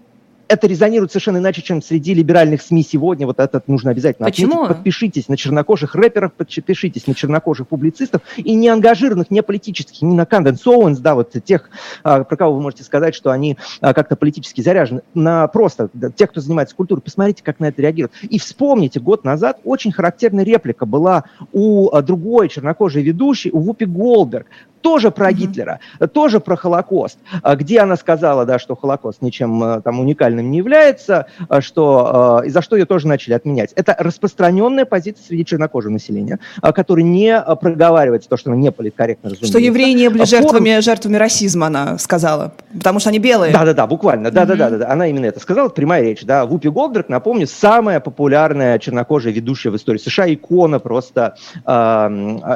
это 0.48 0.66
резонирует 0.66 1.10
совершенно 1.10 1.38
иначе, 1.38 1.62
чем 1.62 1.82
среди 1.82 2.14
либеральных 2.14 2.62
СМИ 2.62 2.84
сегодня. 2.84 3.26
Вот 3.26 3.40
это 3.40 3.62
нужно 3.66 3.90
обязательно 3.90 4.28
Почему? 4.28 4.62
отметить. 4.62 4.76
Подпишитесь 4.76 5.28
на 5.28 5.36
чернокожих 5.36 5.94
рэперов, 5.94 6.32
подпишитесь 6.34 7.06
на 7.06 7.14
чернокожих 7.14 7.66
публицистов 7.66 8.22
и 8.36 8.54
не 8.54 8.68
ангажированных, 8.68 9.30
не 9.30 9.42
политических, 9.42 10.02
не 10.02 10.14
на 10.14 10.26
Канденс 10.26 10.66
Оуэнс, 10.66 10.98
да, 10.98 11.14
вот 11.14 11.32
тех, 11.44 11.70
а, 12.02 12.24
про 12.24 12.36
кого 12.36 12.54
вы 12.54 12.62
можете 12.62 12.84
сказать, 12.84 13.14
что 13.14 13.30
они 13.30 13.56
а, 13.80 13.92
как-то 13.92 14.16
политически 14.16 14.60
заряжены, 14.60 15.02
на 15.14 15.48
просто 15.48 15.90
тех, 16.14 16.30
кто 16.30 16.40
занимается 16.40 16.76
культурой. 16.76 17.00
Посмотрите, 17.00 17.42
как 17.42 17.58
на 17.58 17.66
это 17.66 17.82
реагируют. 17.82 18.12
И 18.22 18.38
вспомните, 18.38 19.00
год 19.00 19.24
назад 19.24 19.58
очень 19.64 19.92
характерная 19.92 20.44
реплика 20.44 20.86
была 20.86 21.24
у 21.52 21.90
а, 21.90 22.02
другой 22.02 22.48
чернокожей 22.48 23.02
ведущей, 23.02 23.50
у 23.50 23.58
Вупи 23.58 23.84
Голдберг, 23.84 24.46
тоже 24.86 25.10
про 25.10 25.32
Гитлера, 25.32 25.80
тоже 26.12 26.38
про 26.38 26.54
Холокост, 26.54 27.18
где 27.56 27.80
она 27.80 27.96
сказала, 27.96 28.44
да, 28.44 28.60
что 28.60 28.76
Холокост 28.76 29.20
ничем 29.20 29.82
там 29.82 29.98
уникальным 29.98 30.48
не 30.48 30.58
является, 30.58 31.26
что, 31.58 32.40
и 32.46 32.50
за 32.50 32.62
что 32.62 32.76
ее 32.76 32.86
тоже 32.86 33.08
начали 33.08 33.34
отменять. 33.34 33.72
Это 33.72 33.96
распространенная 33.98 34.84
позиция 34.84 35.24
среди 35.24 35.44
чернокожего 35.44 35.90
населения, 35.90 36.38
которая 36.62 37.04
не 37.04 37.36
проговаривается, 37.60 38.28
то, 38.28 38.36
что 38.36 38.50
она 38.50 38.60
не 38.60 38.70
политкорректно 38.70 39.30
разумеется. 39.30 39.58
Что 39.58 39.58
евреи 39.58 39.92
не 39.92 40.08
были 40.08 40.24
жертвами, 40.24 40.78
жертвами 40.78 41.16
расизма, 41.16 41.66
она 41.66 41.98
сказала, 41.98 42.52
потому 42.72 43.00
что 43.00 43.08
они 43.08 43.18
белые. 43.18 43.52
Да-да-да, 43.52 43.88
буквально, 43.88 44.30
да-да-да, 44.30 44.88
она 44.88 45.08
именно 45.08 45.26
это 45.26 45.40
сказала, 45.40 45.68
прямая 45.68 46.02
речь, 46.02 46.22
да. 46.22 46.46
Вупи 46.46 46.68
Голдберг, 46.68 47.08
напомню, 47.08 47.48
самая 47.48 47.98
популярная 47.98 48.78
чернокожая 48.78 49.32
ведущая 49.32 49.70
в 49.70 49.76
истории 49.76 49.98
США, 49.98 50.32
икона 50.32 50.78
просто, 50.78 51.34
э, 51.64 51.70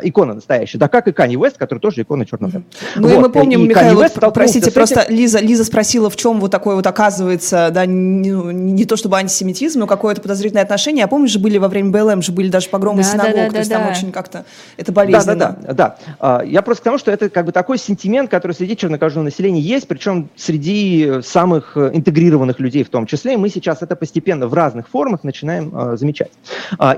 икона 0.04 0.34
настоящая, 0.34 0.78
да, 0.78 0.86
как 0.86 1.08
и 1.08 1.12
Канни 1.12 1.34
Вест, 1.34 1.58
который 1.58 1.80
тоже 1.80 2.02
икона 2.02 2.19
черного. 2.26 2.50
Mm-hmm. 2.50 2.62
Ну 2.96 3.08
вот. 3.08 3.14
и 3.14 3.18
мы 3.18 3.30
помним, 3.30 3.64
и 3.64 3.68
Михаил, 3.68 3.96
вот, 3.96 4.12
простите, 4.34 4.70
просто 4.70 5.06
Лиза, 5.08 5.40
Лиза 5.40 5.64
спросила, 5.64 6.10
в 6.10 6.16
чем 6.16 6.40
вот 6.40 6.50
такое 6.50 6.76
вот 6.76 6.86
оказывается, 6.86 7.70
да, 7.72 7.86
не, 7.86 8.30
не 8.30 8.84
то 8.84 8.96
чтобы 8.96 9.18
антисемитизм, 9.18 9.80
но 9.80 9.86
какое-то 9.86 10.20
подозрительное 10.20 10.62
отношение. 10.62 11.04
А 11.04 11.08
помнишь, 11.08 11.30
же 11.30 11.38
были 11.38 11.58
во 11.58 11.68
время 11.68 11.90
БЛМ, 11.90 12.22
же 12.22 12.32
были 12.32 12.48
даже 12.48 12.68
погромы 12.68 13.02
да, 13.02 13.08
синагог, 13.08 13.34
да, 13.34 13.44
да, 13.44 13.50
то 13.50 13.58
есть 13.58 13.70
да, 13.70 13.76
там 13.76 13.86
да. 13.86 13.92
очень 13.92 14.12
как-то 14.12 14.44
это 14.76 14.92
болезненно. 14.92 15.36
Да, 15.36 15.56
да, 15.60 15.72
да, 15.72 15.96
да. 16.20 16.42
Я 16.42 16.62
просто 16.62 16.82
к 16.82 16.84
тому, 16.84 16.98
что 16.98 17.10
это 17.10 17.28
как 17.28 17.46
бы 17.46 17.52
такой 17.52 17.78
сентимент, 17.78 18.30
который 18.30 18.52
среди 18.52 18.76
чернокожего 18.76 19.22
населения 19.22 19.60
есть, 19.60 19.88
причем 19.88 20.28
среди 20.36 21.20
самых 21.22 21.76
интегрированных 21.76 22.60
людей 22.60 22.84
в 22.84 22.88
том 22.88 23.06
числе. 23.06 23.34
И 23.34 23.36
мы 23.36 23.48
сейчас 23.48 23.82
это 23.82 23.96
постепенно 23.96 24.46
в 24.46 24.54
разных 24.54 24.88
формах 24.88 25.24
начинаем 25.24 25.72
э, 25.76 25.96
замечать. 25.96 26.30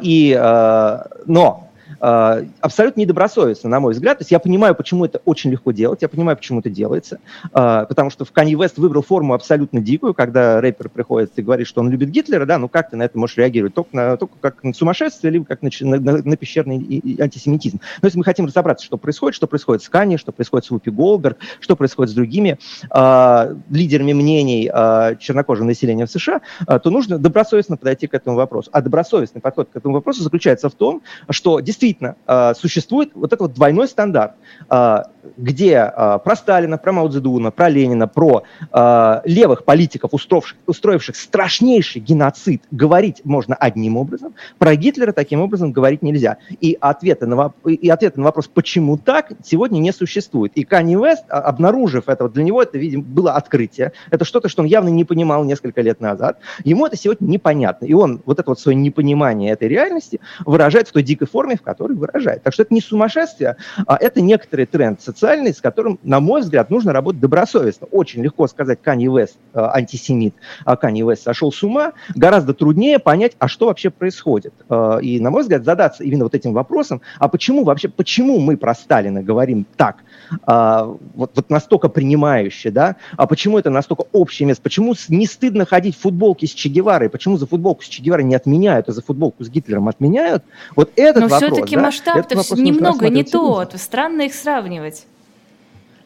И, 0.02 0.36
э, 0.38 0.98
но 1.26 1.52
Э, 1.52 1.71
абсолютно 2.02 3.00
недобросовестно, 3.00 3.70
на 3.70 3.78
мой 3.78 3.92
взгляд. 3.92 4.18
То 4.18 4.22
есть 4.22 4.32
я 4.32 4.40
понимаю, 4.40 4.74
почему 4.74 5.04
это 5.04 5.20
очень 5.24 5.50
легко 5.52 5.70
делать, 5.70 6.02
я 6.02 6.08
понимаю, 6.08 6.36
почему 6.36 6.58
это 6.58 6.68
делается, 6.68 7.20
э, 7.54 7.86
потому 7.88 8.10
что 8.10 8.24
в 8.24 8.32
Kanye 8.32 8.54
West 8.54 8.74
выбрал 8.76 9.02
форму 9.02 9.34
абсолютно 9.34 9.80
дикую, 9.80 10.12
когда 10.12 10.60
рэпер 10.60 10.88
приходит 10.88 11.32
и 11.36 11.42
говорит, 11.42 11.68
что 11.68 11.80
он 11.80 11.90
любит 11.90 12.10
Гитлера, 12.10 12.44
да, 12.44 12.58
ну 12.58 12.68
как 12.68 12.90
ты 12.90 12.96
на 12.96 13.04
это 13.04 13.16
можешь 13.16 13.36
реагировать? 13.36 13.74
Только, 13.74 13.94
на, 13.94 14.16
только 14.16 14.34
как 14.40 14.64
на 14.64 14.74
сумасшествие, 14.74 15.30
либо 15.30 15.44
как 15.44 15.62
на, 15.62 15.70
на, 15.80 16.22
на 16.22 16.36
пещерный 16.36 16.76
антисемитизм. 17.20 17.80
Но 18.00 18.06
если 18.06 18.18
мы 18.18 18.24
хотим 18.24 18.46
разобраться, 18.46 18.84
что 18.84 18.96
происходит, 18.96 19.36
что 19.36 19.46
происходит 19.46 19.84
с 19.84 19.88
Kanye, 19.88 20.16
что 20.16 20.32
происходит 20.32 20.66
с 20.66 20.70
Вупи 20.70 20.90
Голберг, 20.90 21.38
что 21.60 21.76
происходит 21.76 22.10
с 22.10 22.14
другими 22.14 22.58
э, 22.92 23.56
лидерами 23.70 24.12
мнений 24.12 24.70
э, 24.72 25.16
чернокожего 25.20 25.66
населения 25.66 26.06
в 26.06 26.10
США, 26.10 26.40
э, 26.66 26.78
то 26.80 26.90
нужно 26.90 27.18
добросовестно 27.18 27.76
подойти 27.76 28.08
к 28.08 28.14
этому 28.14 28.36
вопросу. 28.36 28.70
А 28.72 28.80
добросовестный 28.80 29.40
подход 29.40 29.68
к 29.72 29.76
этому 29.76 29.94
вопросу 29.94 30.22
заключается 30.24 30.68
в 30.68 30.74
том, 30.74 31.02
что 31.30 31.60
действительно 31.60 31.91
действительно 31.92 32.16
э, 32.26 32.54
существует 32.54 33.10
вот 33.14 33.32
этот 33.32 33.40
вот 33.40 33.52
двойной 33.54 33.88
стандарт, 33.88 34.34
э, 34.70 35.02
где 35.36 35.92
э, 35.94 36.18
про 36.24 36.36
Сталина, 36.36 36.78
про 36.78 36.92
Мао 36.92 37.08
Цзэдуна, 37.08 37.50
про 37.50 37.68
Ленина, 37.68 38.08
про 38.08 38.44
э, 38.72 39.20
левых 39.24 39.64
политиков, 39.64 40.12
устроивших, 40.12 40.58
устроивших 40.66 41.16
страшнейший 41.16 42.00
геноцид, 42.00 42.62
говорить 42.70 43.22
можно 43.24 43.54
одним 43.54 43.96
образом, 43.96 44.34
про 44.58 44.74
Гитлера 44.76 45.12
таким 45.12 45.40
образом 45.40 45.72
говорить 45.72 46.02
нельзя. 46.02 46.38
И 46.60 46.76
ответы 46.80 47.26
на, 47.26 47.52
и 47.66 47.88
ответы 47.88 48.18
на 48.20 48.24
вопрос, 48.24 48.48
почему 48.48 48.96
так, 48.96 49.32
сегодня 49.44 49.78
не 49.78 49.92
существует. 49.92 50.52
И 50.54 50.64
Канни 50.64 50.96
Вест, 50.96 51.24
обнаружив 51.28 52.08
это, 52.08 52.28
для 52.28 52.44
него 52.44 52.62
это, 52.62 52.78
видимо, 52.78 53.02
было 53.02 53.32
открытие. 53.32 53.92
Это 54.10 54.24
что-то, 54.24 54.48
что 54.48 54.62
он 54.62 54.68
явно 54.68 54.88
не 54.88 55.04
понимал 55.04 55.44
несколько 55.44 55.80
лет 55.82 56.00
назад. 56.00 56.38
Ему 56.64 56.86
это 56.86 56.96
сегодня 56.96 57.26
непонятно. 57.26 57.86
И 57.86 57.92
он 57.92 58.22
вот 58.24 58.38
это 58.38 58.50
вот 58.50 58.60
свое 58.60 58.76
непонимание 58.76 59.52
этой 59.52 59.68
реальности 59.68 60.20
выражает 60.44 60.88
в 60.88 60.92
той 60.92 61.02
дикой 61.02 61.26
форме, 61.26 61.56
в 61.56 61.62
которой 61.62 61.96
выражает. 61.96 62.42
Так 62.42 62.52
что 62.52 62.62
это 62.62 62.74
не 62.74 62.80
сумасшествие, 62.80 63.56
а 63.86 63.96
это 63.96 64.20
некоторый 64.20 64.66
тренд 64.66 65.00
социальный, 65.12 65.52
с 65.52 65.60
которым, 65.60 65.98
на 66.02 66.20
мой 66.20 66.40
взгляд, 66.40 66.70
нужно 66.70 66.92
работать 66.92 67.20
добросовестно. 67.20 67.86
Очень 67.90 68.22
легко 68.22 68.46
сказать, 68.46 68.80
Канни 68.82 69.08
Вест 69.14 69.36
э, 69.52 69.60
антисемит, 69.60 70.34
а 70.64 70.76
Канни 70.76 71.02
Вест 71.02 71.22
сошел 71.22 71.52
с 71.52 71.62
ума. 71.62 71.92
Гораздо 72.14 72.54
труднее 72.54 72.98
понять, 72.98 73.32
а 73.38 73.48
что 73.48 73.66
вообще 73.66 73.90
происходит. 73.90 74.54
Э, 74.68 74.98
и, 75.02 75.20
на 75.20 75.30
мой 75.30 75.42
взгляд, 75.42 75.64
задаться 75.64 76.02
именно 76.02 76.24
вот 76.24 76.34
этим 76.34 76.52
вопросом, 76.54 77.02
а 77.18 77.28
почему 77.28 77.64
вообще, 77.64 77.88
почему 77.88 78.40
мы 78.40 78.56
про 78.56 78.74
Сталина 78.74 79.22
говорим 79.22 79.66
так, 79.76 79.96
э, 80.30 80.94
вот, 81.14 81.32
вот 81.34 81.50
настолько 81.50 81.88
принимающе, 81.88 82.70
да, 82.70 82.96
а 83.16 83.26
почему 83.26 83.58
это 83.58 83.70
настолько 83.70 84.04
общее 84.12 84.46
место, 84.46 84.62
почему 84.62 84.94
не 85.08 85.26
стыдно 85.26 85.66
ходить 85.66 85.96
в 85.96 86.00
футболке 86.00 86.46
с 86.46 86.50
Че 86.50 86.70
Геварой, 86.70 87.10
почему 87.10 87.36
за 87.36 87.46
футболку 87.46 87.82
с 87.82 87.86
Че 87.86 88.02
Геварой 88.02 88.24
не 88.24 88.34
отменяют, 88.34 88.88
а 88.88 88.92
за 88.92 89.02
футболку 89.02 89.44
с 89.44 89.50
Гитлером 89.50 89.88
отменяют, 89.88 90.42
вот 90.74 90.90
этот 90.96 91.24
Но 91.24 91.28
вопрос, 91.28 91.52
все-таки 91.52 91.76
да, 91.76 91.82
масштаб-то 91.82 92.36
немного 92.56 93.08
не 93.08 93.24
тот, 93.24 93.74
странно 93.76 94.22
их 94.22 94.34
сравнивать. 94.34 95.01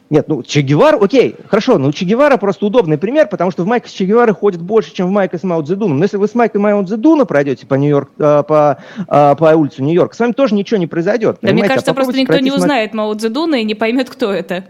Нет, 0.09 0.27
ну 0.27 0.41
Че 0.41 0.61
Гевара, 0.61 0.97
окей, 0.97 1.35
хорошо, 1.47 1.77
но 1.77 1.91
Че 1.91 2.05
Гевара 2.05 2.37
просто 2.37 2.65
удобный 2.65 2.97
пример, 2.97 3.27
потому 3.27 3.51
что 3.51 3.63
в 3.63 3.67
майках 3.67 3.91
Че 3.91 4.05
Гевара 4.05 4.33
ходит 4.33 4.61
больше, 4.61 4.93
чем 4.93 5.07
в 5.07 5.11
майках 5.11 5.41
с 5.41 5.43
Мао 5.43 5.61
Цзэдуном. 5.61 5.97
Но 5.97 6.03
если 6.03 6.17
вы 6.17 6.27
с 6.27 6.35
майкой 6.35 6.61
Мао 6.61 6.83
Цзэдуна 6.83 7.25
пройдете 7.25 7.65
по, 7.65 7.75
Нью-Йорк, 7.75 8.11
э, 8.17 8.43
по, 8.47 8.77
э, 8.97 9.35
по 9.35 9.55
улице 9.55 9.83
Нью-Йорка, 9.83 10.15
с 10.15 10.19
вами 10.19 10.31
тоже 10.31 10.55
ничего 10.55 10.77
не 10.77 10.87
произойдет. 10.87 11.39
Да, 11.41 11.51
мне 11.51 11.63
кажется, 11.63 11.91
а 11.91 11.93
просто 11.93 12.17
никто 12.17 12.39
не 12.39 12.51
узнает 12.51 12.93
Мао 12.93 13.13
Цзэдуна 13.13 13.55
и 13.55 13.63
не 13.63 13.75
поймет, 13.75 14.09
кто 14.09 14.31
это. 14.31 14.65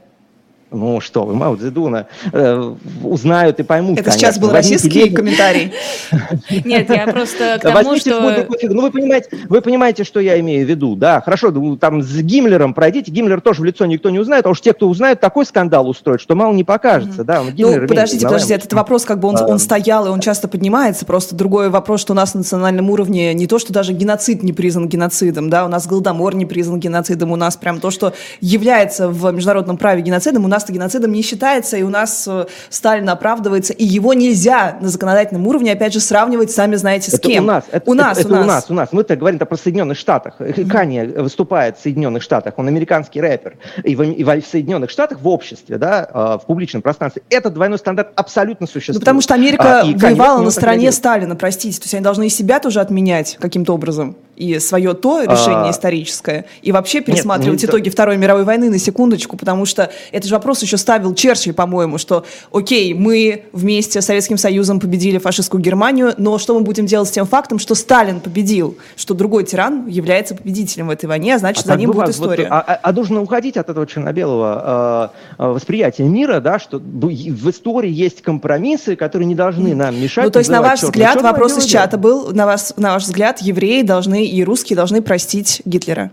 Ну 0.70 1.00
что 1.00 1.24
вы, 1.24 1.34
Мао 1.34 1.56
Цзэдуна 1.56 2.08
э, 2.34 2.74
узнают 3.02 3.60
и 3.60 3.64
поймут. 3.64 4.00
Это 4.00 4.12
конечно. 4.12 4.20
сейчас 4.20 4.38
был 4.38 4.52
российский 4.52 5.06
лень. 5.06 5.14
комментарий. 5.14 5.72
Нет, 6.66 6.90
я 6.90 7.08
просто 7.08 7.58
к 7.60 7.62
тому, 7.62 7.96
что... 7.96 8.46
Ну 8.70 8.82
вы 8.82 8.92
понимаете, 8.92 9.30
вы 9.48 9.62
понимаете, 9.62 10.04
что 10.04 10.20
я 10.20 10.40
имею 10.42 10.66
в 10.66 10.70
виду, 10.70 10.96
да? 10.96 11.22
Хорошо, 11.22 11.52
ну, 11.52 11.78
там 11.78 12.02
с 12.02 12.18
Гиммлером 12.18 12.74
пройдите, 12.74 13.12
Гиммлер 13.12 13.40
тоже 13.40 13.62
в 13.62 13.66
лицо 13.66 13.86
никто 13.86 14.10
не 14.10 14.20
узнает, 14.20 14.46
а 14.46 14.50
уж 14.50 14.60
те, 14.60 14.74
кто 14.74 14.90
узнает, 14.90 15.22
такой 15.22 15.46
скандал 15.46 15.88
устроит, 15.88 16.20
что 16.20 16.36
мало 16.36 16.54
не 16.54 16.66
покажется, 16.66 17.24
да? 17.24 17.44
Ну, 17.44 17.88
подождите, 17.88 18.26
подождите, 18.26 18.56
этот 18.56 18.74
вопрос 18.74 19.06
как 19.06 19.20
бы 19.20 19.30
он, 19.30 19.38
он 19.38 19.60
стоял, 19.60 20.06
и 20.08 20.10
он 20.10 20.20
часто 20.20 20.50
поднимается, 20.50 21.06
просто 21.06 21.34
другой 21.36 21.70
вопрос, 21.70 22.02
что 22.02 22.12
у 22.12 22.16
нас 22.16 22.34
на 22.34 22.40
национальном 22.40 22.90
уровне 22.90 23.34
не 23.34 23.48
то, 23.48 23.58
что 23.58 23.72
даже 23.72 23.94
геноцид 23.94 24.44
не 24.44 24.52
признан 24.52 24.90
геноцидом, 24.90 25.50
да, 25.50 25.66
у 25.66 25.70
нас 25.70 25.88
Голодомор 25.88 26.36
не 26.36 26.46
признан 26.46 26.80
геноцидом, 26.80 27.32
у 27.32 27.38
нас 27.38 27.56
прям 27.56 27.80
то, 27.80 27.90
что 27.90 28.14
является 28.42 29.08
в 29.08 29.32
международном 29.32 29.78
праве 29.78 30.02
геноцидом, 30.02 30.44
у 30.44 30.48
нас 30.48 30.57
нас 30.58 30.70
геноцидом 30.70 31.12
не 31.12 31.22
считается, 31.22 31.78
и 31.78 31.84
у 31.84 31.90
нас 31.90 32.28
э, 32.28 32.46
Сталин 32.70 33.10
оправдывается, 33.10 33.74
и 33.74 33.86
его 33.86 34.14
нельзя 34.14 34.78
на 34.82 34.90
законодательном 34.90 35.48
уровне, 35.48 35.72
опять 35.72 35.94
же, 35.94 36.00
сравнивать, 36.00 36.52
сами 36.52 36.76
знаете, 36.76 37.12
с 37.12 37.16
это 37.16 37.28
кем. 37.28 37.44
У 37.44 37.48
нас, 37.48 37.64
это, 37.72 37.90
у 37.90 37.94
нас, 37.94 38.18
это, 38.18 38.28
у 38.28 38.32
нас. 38.32 38.44
у 38.44 38.48
нас, 38.48 38.66
у 38.70 38.74
нас. 38.74 38.90
Мы-то 38.92 39.16
говорим 39.16 39.40
про 39.40 39.58
Соединенных 39.58 39.98
Штатах. 39.98 40.36
Mm-hmm. 40.40 40.70
Канье 40.70 41.06
выступает 41.22 41.78
в 41.78 41.82
Соединенных 41.82 42.24
Штатах, 42.24 42.54
он 42.58 42.68
американский 42.68 43.22
рэпер, 43.22 43.58
и 43.84 43.96
в, 43.96 44.02
и 44.02 44.24
в 44.24 44.48
Соединенных 44.48 44.90
Штатах 44.90 45.22
в 45.22 45.28
обществе, 45.28 45.78
да, 45.78 46.10
э, 46.12 46.38
в 46.42 46.46
публичном 46.46 46.82
пространстве, 46.82 47.24
этот 47.30 47.54
двойной 47.54 47.78
стандарт 47.78 48.10
абсолютно 48.16 48.68
существует. 48.68 48.96
Ну, 48.96 49.02
потому 49.02 49.22
что 49.22 49.34
Америка 49.34 49.82
а, 49.82 49.86
воевала 49.86 50.42
на 50.42 50.52
стороне 50.52 50.92
Сталина, 50.92 51.36
простите, 51.36 51.78
то 51.80 51.86
есть 51.86 51.94
они 51.94 52.04
должны 52.04 52.28
и 52.28 52.30
себя 52.30 52.60
тоже 52.60 52.82
отменять 52.82 53.38
каким-то 53.40 53.74
образом 53.74 54.18
и 54.38 54.60
свое 54.60 54.94
то 54.94 55.24
решение 55.24 55.70
а... 55.70 55.72
историческое, 55.72 56.46
и 56.62 56.72
вообще 56.72 57.02
пересматривать 57.02 57.62
Нет, 57.62 57.70
итоги 57.70 57.90
Второй 57.90 58.18
мировой 58.18 58.44
войны 58.44 58.70
на 58.70 58.78
секундочку, 58.78 59.36
потому 59.36 59.66
что 59.66 59.92
это 60.12 60.28
же 60.28 60.34
вопрос 60.36 60.62
еще 60.62 60.78
ставил 60.78 61.14
Черчилль, 61.16 61.54
по-моему, 61.54 61.98
что 61.98 62.24
окей, 62.52 62.94
мы 62.94 63.46
вместе 63.52 64.02
с 64.02 64.06
Советским 64.06 64.38
Союзом 64.38 64.80
победили 64.80 65.18
фашистскую 65.18 65.62
Германию, 65.62 66.14
но 66.18 66.38
что 66.38 66.54
мы 66.54 66.62
будем 66.62 66.86
делать 66.86 67.10
с 67.10 67.12
тем 67.12 67.26
фактом, 67.26 67.58
что 67.58 67.74
Сталин 67.74 68.20
победил, 68.20 68.78
что 68.96 69.14
другой 69.16 69.44
тиран 69.44 69.88
является 69.88 70.36
победителем 70.36 70.88
в 70.88 70.92
этой 70.92 71.08
войне, 71.08 71.36
а 71.36 71.40
значит, 71.40 71.66
а 71.66 71.70
за 71.70 71.76
ним 71.76 71.92
будет 71.92 72.10
история. 72.10 72.44
Вот, 72.44 72.52
а, 72.52 72.62
а, 72.62 72.80
а 72.82 72.92
нужно 72.94 73.22
уходить 73.22 73.58
от 73.58 73.70
этого 73.70 73.88
черно-белого 73.88 75.12
э, 75.38 75.48
восприятия 75.48 76.04
мира, 76.04 76.40
да, 76.40 76.60
что 76.60 76.78
в 76.80 77.50
истории 77.50 77.92
есть 77.92 78.22
компромиссы, 78.22 78.96
которые 78.96 79.26
не 79.28 79.36
должны 79.36 79.74
нам 79.74 80.00
мешать. 80.00 80.26
Ну, 80.26 80.32
то 80.32 80.40
есть, 80.40 80.52
на 80.52 80.62
ваш 80.62 80.84
взгляд, 80.84 81.22
вопрос 81.22 81.58
из 81.58 81.66
чата 81.66 81.98
был, 81.98 82.32
на, 82.34 82.46
вас, 82.46 82.74
на 82.78 82.94
ваш 82.94 83.04
взгляд, 83.04 83.42
евреи 83.42 83.82
должны 83.82 84.27
и 84.28 84.44
русские 84.44 84.76
должны 84.76 85.02
простить 85.02 85.62
Гитлера? 85.66 86.12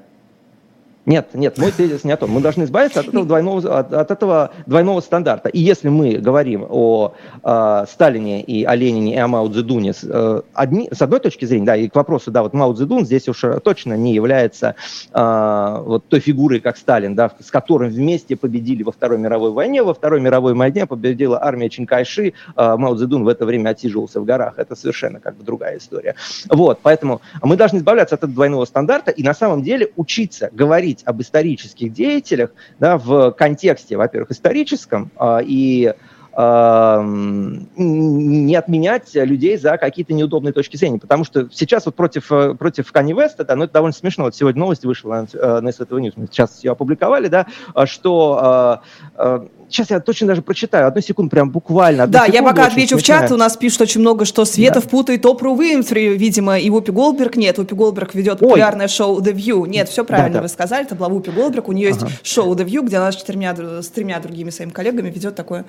Нет, 1.06 1.34
нет, 1.34 1.58
мой 1.58 1.70
тезис 1.70 2.04
не 2.04 2.12
о 2.12 2.16
том. 2.16 2.30
Мы 2.30 2.40
должны 2.40 2.64
избавиться 2.64 3.00
от 3.00 3.08
этого 3.08 3.26
двойного, 3.26 3.78
от, 3.78 3.92
от 3.92 4.10
этого 4.10 4.52
двойного 4.64 5.00
стандарта. 5.00 5.50
И 5.50 5.60
если 5.60 5.90
мы 5.90 6.12
говорим 6.14 6.66
о 6.66 7.12
э, 7.42 7.84
Сталине 7.90 8.42
и 8.42 8.64
о 8.64 8.74
Ленине 8.74 9.14
и 9.14 9.18
о 9.18 9.28
Мао 9.28 9.48
Цзэдуне 9.48 9.92
с, 9.92 10.00
э, 10.02 10.42
одни, 10.54 10.88
с 10.90 11.02
одной 11.02 11.20
точки 11.20 11.44
зрения, 11.44 11.66
да, 11.66 11.76
и 11.76 11.88
к 11.88 11.94
вопросу, 11.94 12.30
да, 12.30 12.42
вот 12.42 12.54
Мао 12.54 12.72
Цзэдун 12.72 13.04
здесь 13.04 13.28
уж 13.28 13.44
точно 13.62 13.94
не 13.98 14.14
является 14.14 14.76
э, 15.12 15.82
вот 15.84 16.06
той 16.08 16.20
фигурой, 16.20 16.60
как 16.60 16.78
Сталин, 16.78 17.14
да, 17.14 17.30
с 17.38 17.50
которым 17.50 17.90
вместе 17.90 18.34
победили 18.34 18.82
во 18.82 18.92
Второй 18.92 19.18
мировой 19.18 19.50
войне. 19.50 19.82
Во 19.82 19.92
Второй 19.92 20.22
мировой 20.22 20.54
войне 20.54 20.86
победила 20.86 21.44
армия 21.44 21.68
Чинкайши, 21.68 22.32
э, 22.56 22.76
Мао 22.78 22.94
Цзэдун 22.94 23.24
в 23.24 23.28
это 23.28 23.44
время 23.44 23.70
отсиживался 23.70 24.20
в 24.22 24.24
горах. 24.24 24.54
Это 24.58 24.74
совершенно 24.74 25.20
как 25.20 25.36
бы 25.36 25.44
другая 25.44 25.76
история. 25.76 26.14
Вот, 26.48 26.78
поэтому 26.82 27.20
мы 27.42 27.56
должны 27.56 27.78
избавляться 27.78 28.14
от 28.14 28.20
этого 28.20 28.32
двойного 28.32 28.64
стандарта 28.64 29.10
и 29.10 29.22
на 29.22 29.34
самом 29.34 29.62
деле 29.62 29.90
учиться 29.96 30.48
говорить 30.50 30.93
говорить 30.94 31.02
об 31.04 31.20
исторических 31.20 31.92
деятелях 31.92 32.50
да, 32.78 32.96
в 32.98 33.32
контексте, 33.32 33.96
во-первых, 33.96 34.30
историческом 34.30 35.10
а, 35.16 35.40
и 35.44 35.92
не 36.36 38.56
отменять 38.56 39.14
людей 39.14 39.56
за 39.56 39.78
какие-то 39.78 40.12
неудобные 40.12 40.52
точки 40.52 40.76
зрения. 40.76 40.98
Потому 40.98 41.24
что 41.24 41.48
сейчас 41.52 41.86
вот 41.86 41.94
против, 41.94 42.32
э, 42.32 42.54
против 42.54 42.92
Kanye 42.92 43.12
West, 43.12 43.44
да, 43.44 43.54
ну, 43.54 43.64
это 43.64 43.74
довольно 43.74 43.94
смешно. 43.94 44.24
Вот 44.24 44.34
сегодня 44.34 44.60
новость 44.60 44.84
вышла 44.84 45.14
на, 45.14 45.26
э, 45.32 45.60
на 45.60 45.68
SVTV 45.68 46.00
News, 46.00 46.12
мы 46.16 46.26
сейчас 46.26 46.64
ее 46.64 46.72
опубликовали, 46.72 47.28
да, 47.28 47.46
что 47.84 48.80
а, 49.16 49.46
Сейчас 49.68 49.90
я 49.90 49.98
точно 49.98 50.28
даже 50.28 50.42
прочитаю. 50.42 50.86
Одну 50.86 51.00
секунду, 51.00 51.30
прям 51.30 51.50
буквально. 51.50 52.06
Да, 52.06 52.26
я 52.26 52.42
пока 52.42 52.66
отвечу 52.66 52.96
в 52.96 53.02
чат. 53.02 53.30
У 53.32 53.36
нас 53.36 53.56
пишут 53.56 53.82
очень 53.82 54.00
много, 54.00 54.24
что 54.24 54.44
Светов 54.44 54.84
да. 54.84 54.90
путает 54.90 55.26
Опру 55.26 55.56
Уинфри, 55.56 56.16
видимо, 56.16 56.58
и 56.58 56.70
Вупи 56.70 56.92
Голдберг. 56.92 57.36
Нет, 57.36 57.58
Вупи 57.58 57.74
Голдберг 57.74 58.14
ведет 58.14 58.38
популярное 58.38 58.86
Ой. 58.86 58.90
шоу 58.90 59.20
The 59.20 59.32
View. 59.32 59.66
Нет, 59.66 59.88
все 59.88 60.04
правильно 60.04 60.34
да, 60.34 60.38
да. 60.38 60.42
вы 60.42 60.48
сказали. 60.48 60.84
Это 60.84 60.94
была 60.94 61.08
Вупи 61.08 61.30
Голдберг. 61.30 61.68
У 61.68 61.72
нее 61.72 61.90
ага. 61.90 62.06
есть 62.06 62.26
шоу 62.26 62.54
The 62.54 62.64
View, 62.64 62.82
где 62.82 62.98
она 62.98 63.10
с 63.10 63.16
четырьмя, 63.16 63.54
с 63.82 63.88
тремя 63.88 64.20
другими 64.20 64.50
своими 64.50 64.70
коллегами 64.70 65.10
ведет 65.10 65.34
такое 65.34 65.64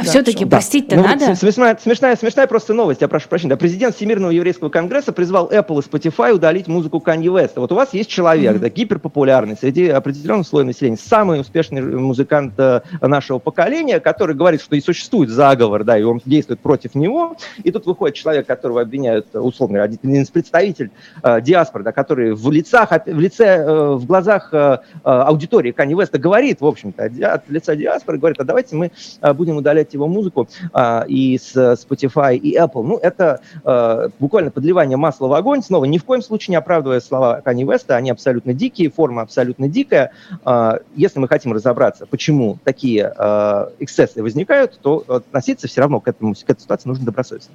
а 0.00 0.04
да, 0.04 0.10
все-таки 0.10 0.44
да. 0.44 0.56
простить-то 0.56 0.96
ну, 0.96 1.02
надо? 1.02 1.34
Смешная, 1.34 1.78
смешная, 1.80 2.16
смешная 2.16 2.46
просто 2.46 2.74
новость, 2.74 3.00
я 3.00 3.08
прошу 3.08 3.28
прощения. 3.28 3.50
Да, 3.50 3.56
президент 3.56 3.96
Всемирного 3.96 4.30
еврейского 4.30 4.68
конгресса 4.68 5.12
призвал 5.12 5.50
Apple 5.50 5.82
и 5.82 5.88
Spotify 5.88 6.32
удалить 6.32 6.68
музыку 6.68 7.02
Kanye 7.04 7.26
West. 7.26 7.52
Вот 7.56 7.72
у 7.72 7.74
вас 7.74 7.92
есть 7.92 8.08
человек, 8.08 8.56
mm-hmm. 8.56 8.60
да, 8.60 8.68
гиперпопулярный 8.68 9.56
среди 9.56 9.88
определенного 9.88 10.44
слоя 10.44 10.64
населения, 10.64 10.96
самый 10.96 11.40
успешный 11.40 11.82
музыкант 11.82 12.54
э, 12.58 12.80
нашего 13.00 13.38
поколения, 13.38 14.00
который 14.00 14.34
говорит, 14.34 14.62
что 14.62 14.76
и 14.76 14.80
существует 14.80 15.30
заговор, 15.30 15.84
да, 15.84 15.98
и 15.98 16.02
он 16.02 16.20
действует 16.24 16.60
против 16.60 16.94
него. 16.94 17.36
И 17.62 17.70
тут 17.70 17.86
выходит 17.86 18.16
человек, 18.16 18.46
которого 18.46 18.80
обвиняют, 18.80 19.34
условно, 19.34 19.82
один 19.82 20.14
из 20.14 20.30
представителей 20.30 20.90
э, 21.22 21.40
диаспоры, 21.40 21.84
да, 21.84 21.92
который 21.92 22.34
в 22.34 22.50
лицах, 22.50 22.90
в 23.06 23.20
лице, 23.20 23.44
э, 23.44 23.94
в 23.94 24.06
глазах 24.06 24.50
э, 24.52 24.78
э 25.04 25.10
аудитории 25.30 25.74
Kanye 25.76 25.92
West 25.92 26.18
говорит, 26.18 26.60
в 26.60 26.66
общем-то, 26.66 27.04
от 27.04 27.48
лица 27.48 27.76
диаспоры, 27.76 28.18
говорит, 28.18 28.40
а 28.40 28.44
давайте 28.44 28.76
мы 28.76 28.92
э, 29.20 29.32
будем 29.32 29.56
удалять 29.56 29.89
слушать 29.90 29.94
его 29.94 30.08
музыку 30.08 30.48
а, 30.72 31.04
и 31.08 31.38
с 31.38 31.54
Spotify, 31.56 32.36
и 32.36 32.56
Apple, 32.56 32.82
ну, 32.82 32.98
это 32.98 33.40
а, 33.64 34.08
буквально 34.18 34.50
подливание 34.50 34.96
масла 34.96 35.28
в 35.28 35.32
огонь. 35.32 35.62
Снова, 35.62 35.84
ни 35.84 35.98
в 35.98 36.04
коем 36.04 36.22
случае 36.22 36.52
не 36.52 36.56
оправдывая 36.56 37.00
слова 37.00 37.40
Кани 37.40 37.64
Веста, 37.64 37.96
они 37.96 38.10
абсолютно 38.10 38.54
дикие, 38.54 38.90
форма 38.90 39.22
абсолютно 39.22 39.68
дикая. 39.68 40.12
А, 40.44 40.78
если 40.96 41.18
мы 41.18 41.28
хотим 41.28 41.52
разобраться, 41.52 42.06
почему 42.06 42.58
такие 42.64 43.12
а, 43.16 43.70
эксцессы 43.78 44.22
возникают, 44.22 44.78
то 44.80 45.04
относиться 45.08 45.68
все 45.68 45.80
равно 45.80 46.00
к, 46.00 46.08
этому, 46.08 46.34
к 46.34 46.50
этой 46.50 46.60
ситуации 46.60 46.88
нужно 46.88 47.04
добросовестно. 47.04 47.54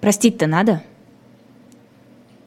Простить-то 0.00 0.46
надо? 0.46 0.82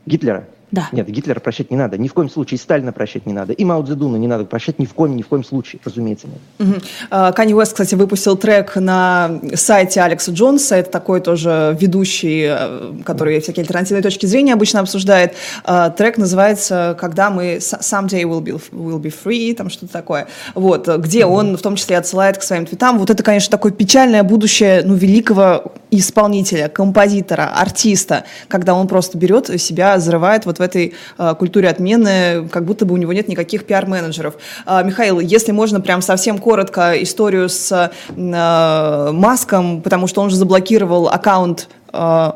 Гитлера? 0.05 0.45
Да. 0.71 0.89
Нет, 0.91 1.07
Гитлера 1.07 1.39
прощать 1.39 1.71
не 1.71 1.77
надо. 1.77 1.97
Ни 1.97 2.07
в 2.07 2.13
коем 2.13 2.29
случае. 2.29 2.57
Сталина 2.57 2.91
прощать 2.91 3.25
не 3.25 3.33
надо. 3.33 3.53
И 3.53 3.63
Мао 3.63 3.83
Цзэдуна 3.83 4.17
не 4.17 4.27
надо 4.27 4.43
прощать 4.43 4.79
ни 4.79 4.85
в 4.85 4.93
коем, 4.93 5.15
ни 5.15 5.21
в 5.21 5.27
коем 5.27 5.43
случае. 5.43 5.79
Разумеется, 5.85 6.27
нет. 6.27 6.69
Угу. 6.69 7.33
Канни 7.33 7.53
Уэст, 7.53 7.71
кстати, 7.71 7.95
выпустил 7.95 8.35
трек 8.35 8.75
на 8.75 9.39
сайте 9.55 10.01
Алекса 10.01 10.31
Джонса. 10.31 10.75
Это 10.75 10.91
такой 10.91 11.21
тоже 11.21 11.77
ведущий, 11.79 12.47
э, 12.49 13.01
который 13.05 13.39
всякие 13.39 13.63
альтернативные 13.63 14.03
точки 14.03 14.25
зрения 14.25 14.53
обычно 14.53 14.81
обсуждает. 14.81 15.35
А, 15.63 15.89
трек 15.89 16.17
называется 16.17 16.97
«Когда 16.99 17.29
мы 17.29 17.57
someday 17.57 18.23
will 18.23 18.41
be, 18.41 18.61
will 18.71 19.01
be 19.01 19.13
free», 19.23 19.55
там 19.55 19.69
что-то 19.69 19.93
такое. 19.93 20.27
Вот, 20.53 20.87
где 20.97 21.25
угу. 21.25 21.35
он 21.35 21.57
в 21.57 21.61
том 21.61 21.77
числе 21.77 21.97
отсылает 21.97 22.37
к 22.37 22.43
своим 22.43 22.65
твитам. 22.65 22.99
Вот 22.99 23.09
это, 23.09 23.23
конечно, 23.23 23.49
такое 23.49 23.71
печальное 23.71 24.23
будущее 24.23 24.81
ну, 24.83 24.95
великого 24.95 25.71
исполнителя, 25.91 26.67
композитора, 26.67 27.53
артиста, 27.55 28.25
когда 28.49 28.73
он 28.73 28.87
просто 28.87 29.17
берет 29.17 29.47
себя, 29.61 29.95
взрывает 29.95 30.45
вот 30.45 30.56
в 30.59 30.61
этой 30.61 30.93
э, 31.17 31.35
культуре 31.37 31.69
отмены, 31.69 32.47
как 32.49 32.65
будто 32.65 32.85
бы 32.85 32.93
у 32.93 32.97
него 32.97 33.13
нет 33.13 33.27
никаких 33.27 33.65
пиар-менеджеров. 33.65 34.35
Э, 34.65 34.83
Михаил, 34.83 35.19
если 35.19 35.51
можно 35.51 35.81
прям 35.81 36.01
совсем 36.01 36.37
коротко 36.37 37.01
историю 37.01 37.49
с 37.49 37.91
э, 38.15 39.11
Маском, 39.11 39.81
потому 39.81 40.07
что 40.07 40.21
он 40.21 40.29
же 40.29 40.35
заблокировал 40.35 41.07
аккаунт 41.09 41.69
э, 41.93 42.31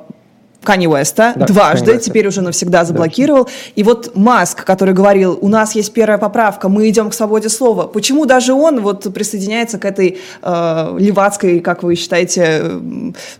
Кани 0.63 0.87
Уэста 0.87 1.33
да, 1.35 1.45
дважды, 1.47 1.97
теперь 1.97 2.27
уже 2.27 2.41
навсегда 2.41 2.85
заблокировал. 2.85 3.45
Да. 3.45 3.51
И 3.75 3.83
вот 3.83 4.15
Маск, 4.15 4.63
который 4.63 4.93
говорил, 4.93 5.37
у 5.41 5.47
нас 5.47 5.73
есть 5.73 5.91
первая 5.91 6.19
поправка, 6.19 6.69
мы 6.69 6.87
идем 6.89 7.09
к 7.09 7.13
свободе 7.15 7.49
слова. 7.49 7.87
Почему 7.87 8.25
даже 8.25 8.53
он 8.53 8.81
вот 8.81 9.11
присоединяется 9.13 9.79
к 9.79 9.85
этой 9.85 10.19
э, 10.41 10.97
левацкой, 10.99 11.61
как 11.61 11.81
вы 11.81 11.95
считаете, 11.95 12.63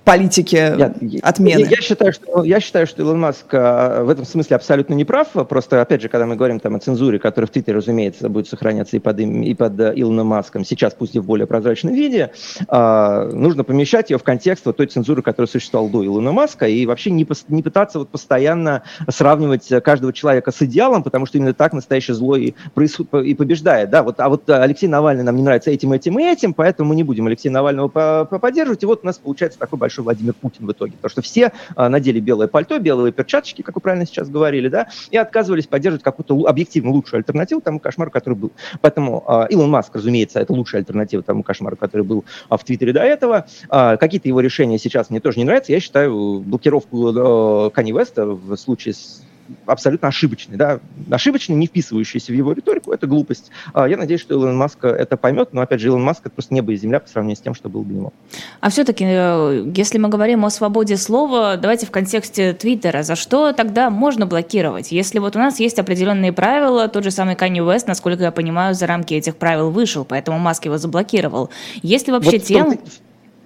политике 0.04 0.76
я, 0.78 0.94
отмены? 1.22 1.60
Я, 1.60 1.68
я, 1.70 1.78
считаю, 1.78 2.12
что, 2.12 2.44
я 2.44 2.60
считаю, 2.60 2.88
что 2.88 3.04
Илон 3.04 3.20
Маск 3.20 3.46
э, 3.54 4.04
в 4.04 4.10
этом 4.10 4.26
смысле 4.26 4.56
абсолютно 4.56 4.96
не 4.96 5.06
прав. 5.06 5.28
Просто, 5.48 5.80
опять 5.80 6.02
же, 6.02 6.10
когда 6.10 6.26
мы 6.26 6.36
говорим 6.36 6.60
там, 6.60 6.76
о 6.76 6.80
цензуре, 6.80 7.20
которая 7.20 7.48
в 7.48 7.52
Твиттере, 7.52 7.78
разумеется, 7.78 8.30
будет 8.30 8.48
сохраняться 8.48 8.96
и 8.98 9.00
под, 9.00 9.20
и 9.20 9.54
под 9.54 9.80
э, 9.80 9.94
Илоном 9.96 10.28
Маском, 10.28 10.66
сейчас 10.66 10.96
пусть 10.98 11.16
и 11.16 11.20
в 11.20 11.26
более 11.26 11.46
прозрачном 11.46 11.94
виде, 11.94 12.32
э, 12.68 13.32
нужно 13.32 13.64
помещать 13.64 14.10
ее 14.10 14.18
в 14.18 14.24
контекст 14.24 14.66
вот 14.66 14.78
той 14.78 14.88
цензуры, 14.88 15.22
которая 15.22 15.48
существовала 15.48 15.92
до 15.92 16.04
Илона 16.04 16.32
Маска, 16.32 16.68
и 16.68 16.84
вообще 16.88 17.11
не, 17.12 17.28
не 17.50 17.64
пытаться 17.64 18.00
вот 18.00 18.10
постоянно 18.10 18.84
сравнивать 19.10 19.68
каждого 19.84 20.14
человека 20.14 20.52
с 20.52 20.62
идеалом, 20.62 21.04
потому 21.04 21.26
что 21.26 21.38
именно 21.38 21.54
так 21.54 21.74
настоящее 21.74 22.16
зло 22.16 22.36
и, 22.36 22.54
и 22.54 23.36
побеждает. 23.36 23.90
Да? 23.90 24.04
Вот, 24.04 24.20
а 24.20 24.30
вот 24.30 24.50
Алексей 24.50 24.88
Навальный 24.88 25.24
нам 25.24 25.36
не 25.36 25.44
нравится 25.44 25.72
этим, 25.72 25.94
этим 25.94 26.20
и 26.20 26.24
этим, 26.24 26.54
поэтому 26.54 26.90
мы 26.90 26.96
не 26.96 27.04
будем 27.04 27.28
Алексея 27.28 27.52
Навального 27.52 27.88
поддерживать. 28.26 28.84
И 28.84 28.86
вот 28.86 29.02
у 29.04 29.06
нас 29.06 29.18
получается 29.18 29.60
такой 29.60 29.80
большой 29.80 30.04
Владимир 30.04 30.34
Путин 30.34 30.66
в 30.66 30.72
итоге. 30.72 30.94
Потому 30.94 31.10
что 31.10 31.22
все 31.22 31.52
а, 31.76 31.90
надели 31.90 32.20
белое 32.20 32.48
пальто, 32.48 32.80
белые 32.80 33.12
перчаточки, 33.12 33.62
как 33.62 33.76
вы 33.76 33.82
правильно 33.82 34.06
сейчас 34.06 34.30
говорили, 34.30 34.68
да, 34.68 34.88
и 35.10 35.18
отказывались 35.18 35.68
поддерживать 35.68 36.04
какую-то 36.04 36.48
объективно 36.48 36.92
лучшую 36.92 37.20
альтернативу 37.20 37.62
тому 37.62 37.80
кошмару, 37.80 38.12
который 38.12 38.36
был. 38.36 38.52
Поэтому 38.82 39.24
а, 39.28 39.46
Илон 39.50 39.70
Маск, 39.70 39.96
разумеется, 39.96 40.40
это 40.40 40.54
лучшая 40.54 40.82
альтернатива 40.82 41.24
тому 41.24 41.44
кошмару, 41.44 41.76
который 41.76 42.04
был 42.04 42.26
а, 42.50 42.58
в 42.58 42.64
Твиттере 42.64 42.94
до 42.94 43.02
этого. 43.02 43.46
Какие-то 43.70 44.28
его 44.28 44.40
решения 44.42 44.78
сейчас 44.78 45.10
мне 45.10 45.20
тоже 45.20 45.40
не 45.40 45.46
нравятся. 45.46 45.72
Я 45.72 45.80
считаю 45.80 46.40
блокировку 46.40 47.01
Кани 47.72 47.92
Веста 47.92 48.26
в 48.26 48.56
случае 48.58 48.94
с 48.94 49.24
абсолютно 49.66 50.08
ошибочный, 50.08 50.58
да, 50.58 50.80
ошибочный, 51.10 51.56
не 51.56 51.68
вписывающийся 51.68 52.32
в 52.32 52.36
его 52.36 52.54
риторику, 52.54 52.92
это 52.92 53.08
глупость. 53.08 53.52
А, 53.74 53.88
я 53.88 53.98
надеюсь, 53.98 54.22
что 54.22 54.34
Илон 54.34 54.56
Маск 54.56 54.84
это 54.84 55.18
поймет, 55.18 55.50
но, 55.54 55.62
опять 55.62 55.80
же, 55.82 55.88
Илон 55.88 56.04
Маск 56.04 56.22
это 56.22 56.32
просто 56.32 56.54
небо 56.54 56.72
и 56.72 56.76
земля 56.76 57.00
по 57.00 57.08
сравнению 57.08 57.38
с 57.38 57.42
тем, 57.42 57.54
что 57.54 57.70
был 57.70 57.84
для 57.84 57.98
него. 57.98 58.14
А 58.60 58.70
все-таки, 58.70 59.06
э, 59.08 59.72
если 59.76 59.98
мы 59.98 60.10
говорим 60.10 60.46
о 60.46 60.50
свободе 60.50 60.98
слова, 60.98 61.58
давайте 61.58 61.86
в 61.86 61.92
контексте 61.92 62.54
Твиттера, 62.54 63.04
за 63.04 63.16
что 63.16 63.54
тогда 63.54 63.90
можно 63.90 64.26
блокировать? 64.26 64.92
Если 64.92 65.20
вот 65.20 65.36
у 65.36 65.40
нас 65.40 65.60
есть 65.60 65.80
определенные 65.80 66.34
правила, 66.34 66.88
тот 66.88 67.04
же 67.04 67.12
самый 67.12 67.36
Kanye 67.36 67.66
West, 67.66 67.86
насколько 67.88 68.24
я 68.24 68.32
понимаю, 68.32 68.76
за 68.76 68.88
рамки 68.88 69.14
этих 69.14 69.36
правил 69.36 69.72
вышел, 69.72 70.06
поэтому 70.06 70.40
Маск 70.40 70.66
его 70.66 70.78
заблокировал. 70.78 71.50
Есть 71.82 72.08
ли 72.08 72.14
вообще 72.14 72.32
вот 72.38 72.44
тем... 72.44 72.80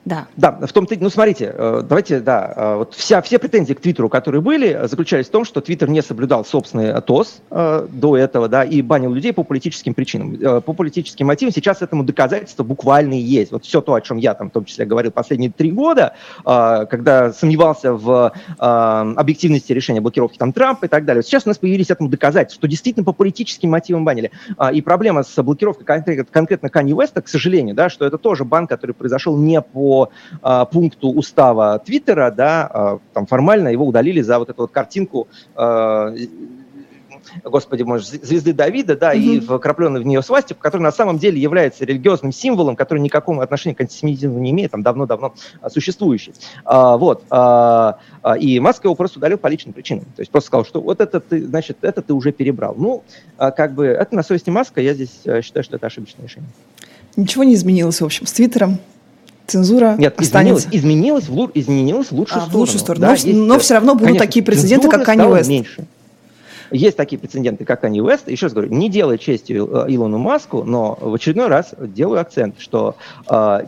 Да. 0.05 0.27
Да, 0.37 0.51
в 0.51 0.71
том-то, 0.71 0.95
ну 0.99 1.09
смотрите, 1.09 1.51
э, 1.51 1.81
давайте, 1.83 2.19
да, 2.19 2.53
э, 2.55 2.75
вот 2.77 2.93
вся, 2.93 3.23
все 3.23 3.39
претензии 3.39 3.73
к 3.73 3.81
Твиттеру, 3.81 4.07
которые 4.07 4.39
были, 4.39 4.81
заключались 4.83 5.25
в 5.25 5.31
том, 5.31 5.45
что 5.45 5.61
Твиттер 5.61 5.89
не 5.89 6.03
соблюдал 6.03 6.45
собственный 6.45 7.01
ТОС 7.01 7.41
э, 7.49 7.87
до 7.89 8.15
этого, 8.15 8.47
да, 8.47 8.63
и 8.63 8.83
банил 8.83 9.11
людей 9.11 9.33
по 9.33 9.43
политическим 9.43 9.95
причинам, 9.95 10.61
по 10.61 10.73
политическим 10.73 11.25
мотивам. 11.25 11.51
Сейчас 11.51 11.81
этому 11.81 12.03
доказательства 12.03 12.63
буквально 12.63 13.15
есть. 13.15 13.51
Вот 13.51 13.65
все 13.65 13.81
то, 13.81 13.95
о 13.95 14.01
чем 14.01 14.17
я 14.17 14.35
там 14.35 14.51
в 14.51 14.53
том 14.53 14.65
числе 14.65 14.85
говорил 14.85 15.11
последние 15.11 15.51
три 15.51 15.71
года, 15.71 16.13
когда 16.43 17.33
сомневался 17.33 17.93
в 17.93 18.31
объективности 18.57 19.73
решения 19.73 20.01
блокировки 20.01 20.37
там 20.37 20.53
Трампа 20.53 20.85
и 20.85 20.87
так 20.87 21.05
далее. 21.05 21.23
Сейчас 21.23 21.45
у 21.45 21.49
нас 21.49 21.57
появились 21.57 21.89
этому 21.89 22.09
доказательства, 22.09 22.61
что 22.61 22.67
действительно 22.67 23.03
по 23.03 23.13
политическим 23.13 23.71
мотивам 23.71 24.05
банили. 24.05 24.31
И 24.71 24.81
проблема 24.81 25.23
с 25.23 25.41
блокировкой 25.41 25.85
конкретно, 25.85 26.67
Kanye 26.67 26.91
West, 26.91 27.19
к 27.19 27.27
сожалению, 27.27 27.75
да, 27.75 27.89
что 27.89 28.05
это 28.05 28.17
тоже 28.17 28.45
бан, 28.45 28.67
который 28.67 28.91
произошел 28.91 29.35
не 29.37 29.61
по 29.61 29.94
а, 30.41 30.65
пункту 30.65 31.09
устава 31.09 31.79
Твиттера, 31.79 32.31
да, 32.31 32.69
а, 32.71 32.99
там 33.13 33.25
формально 33.25 33.69
его 33.69 33.85
удалили 33.85 34.21
за 34.21 34.39
вот 34.39 34.49
эту 34.49 34.63
вот 34.63 34.71
картинку 34.71 35.27
а, 35.55 36.13
господи, 37.43 37.83
может, 37.83 38.07
звезды 38.07 38.53
Давида, 38.53 38.95
да, 38.95 39.13
mm-hmm. 39.13 39.19
и 39.19 39.39
вкрапленной 39.39 40.01
в 40.01 40.05
нее 40.05 40.21
свастику, 40.21 40.61
который 40.61 40.83
на 40.83 40.91
самом 40.91 41.17
деле 41.17 41.39
является 41.39 41.85
религиозным 41.85 42.31
символом, 42.31 42.75
который 42.75 42.99
никакого 42.99 43.43
отношения 43.43 43.75
к 43.75 43.81
антисемитизму 43.81 44.39
не 44.39 44.51
имеет, 44.51 44.71
там 44.71 44.83
давно-давно 44.83 45.33
существующий. 45.69 46.33
А, 46.63 46.97
вот. 46.97 47.23
А, 47.29 47.97
и 48.39 48.59
Маск 48.59 48.83
его 48.83 48.95
просто 48.95 49.19
удалил 49.19 49.37
по 49.37 49.47
личным 49.47 49.73
причинам. 49.73 50.05
То 50.15 50.21
есть 50.21 50.31
просто 50.31 50.47
сказал, 50.47 50.65
что 50.65 50.81
вот 50.81 51.01
это 51.01 51.19
ты, 51.19 51.45
значит, 51.45 51.77
это 51.81 52.01
ты 52.01 52.13
уже 52.13 52.31
перебрал. 52.31 52.75
Ну, 52.77 53.03
как 53.37 53.73
бы, 53.73 53.85
это 53.85 54.15
на 54.15 54.23
совести 54.23 54.49
Маска, 54.49 54.81
я 54.81 54.93
здесь 54.93 55.21
считаю, 55.43 55.63
что 55.63 55.75
это 55.75 55.87
ошибочное 55.87 56.25
решение. 56.25 56.49
Ничего 57.15 57.43
не 57.43 57.53
изменилось, 57.53 58.01
в 58.01 58.05
общем, 58.05 58.25
с 58.25 58.33
Твиттером. 58.33 58.79
Цензура 59.47 59.95
Нет, 59.97 60.19
останется. 60.19 60.67
изменилось, 60.71 61.23
изменилось, 61.25 61.49
в, 61.49 61.51
изменилось 61.53 62.07
в 62.07 62.13
лучшую 62.13 62.37
а, 62.37 62.45
сторону. 62.45 62.51
В 62.51 62.55
лучшую 62.55 62.79
сторону. 62.79 63.01
Да, 63.01 63.07
но, 63.07 63.13
есть, 63.13 63.27
но 63.27 63.59
все 63.59 63.73
равно 63.75 63.93
будут 63.93 64.07
конечно, 64.07 64.25
такие 64.25 64.43
прецеденты, 64.43 64.89
как 64.89 65.07
Kanye 65.07 65.29
West. 65.31 65.47
Меньше. 65.47 65.85
Есть 66.71 66.97
такие 66.97 67.19
прецеденты, 67.19 67.63
как 67.63 67.83
Kanye 67.83 67.99
West. 67.99 68.31
Еще 68.31 68.47
раз 68.47 68.53
говорю, 68.53 68.73
не 68.73 68.89
делая 68.89 69.17
чести 69.17 69.53
э, 69.53 69.85
Илону 69.93 70.17
Маску, 70.17 70.63
но 70.63 70.97
в 70.99 71.13
очередной 71.13 71.47
раз 71.47 71.73
делаю 71.79 72.19
акцент, 72.19 72.55
что 72.59 72.95
э, 73.29 73.59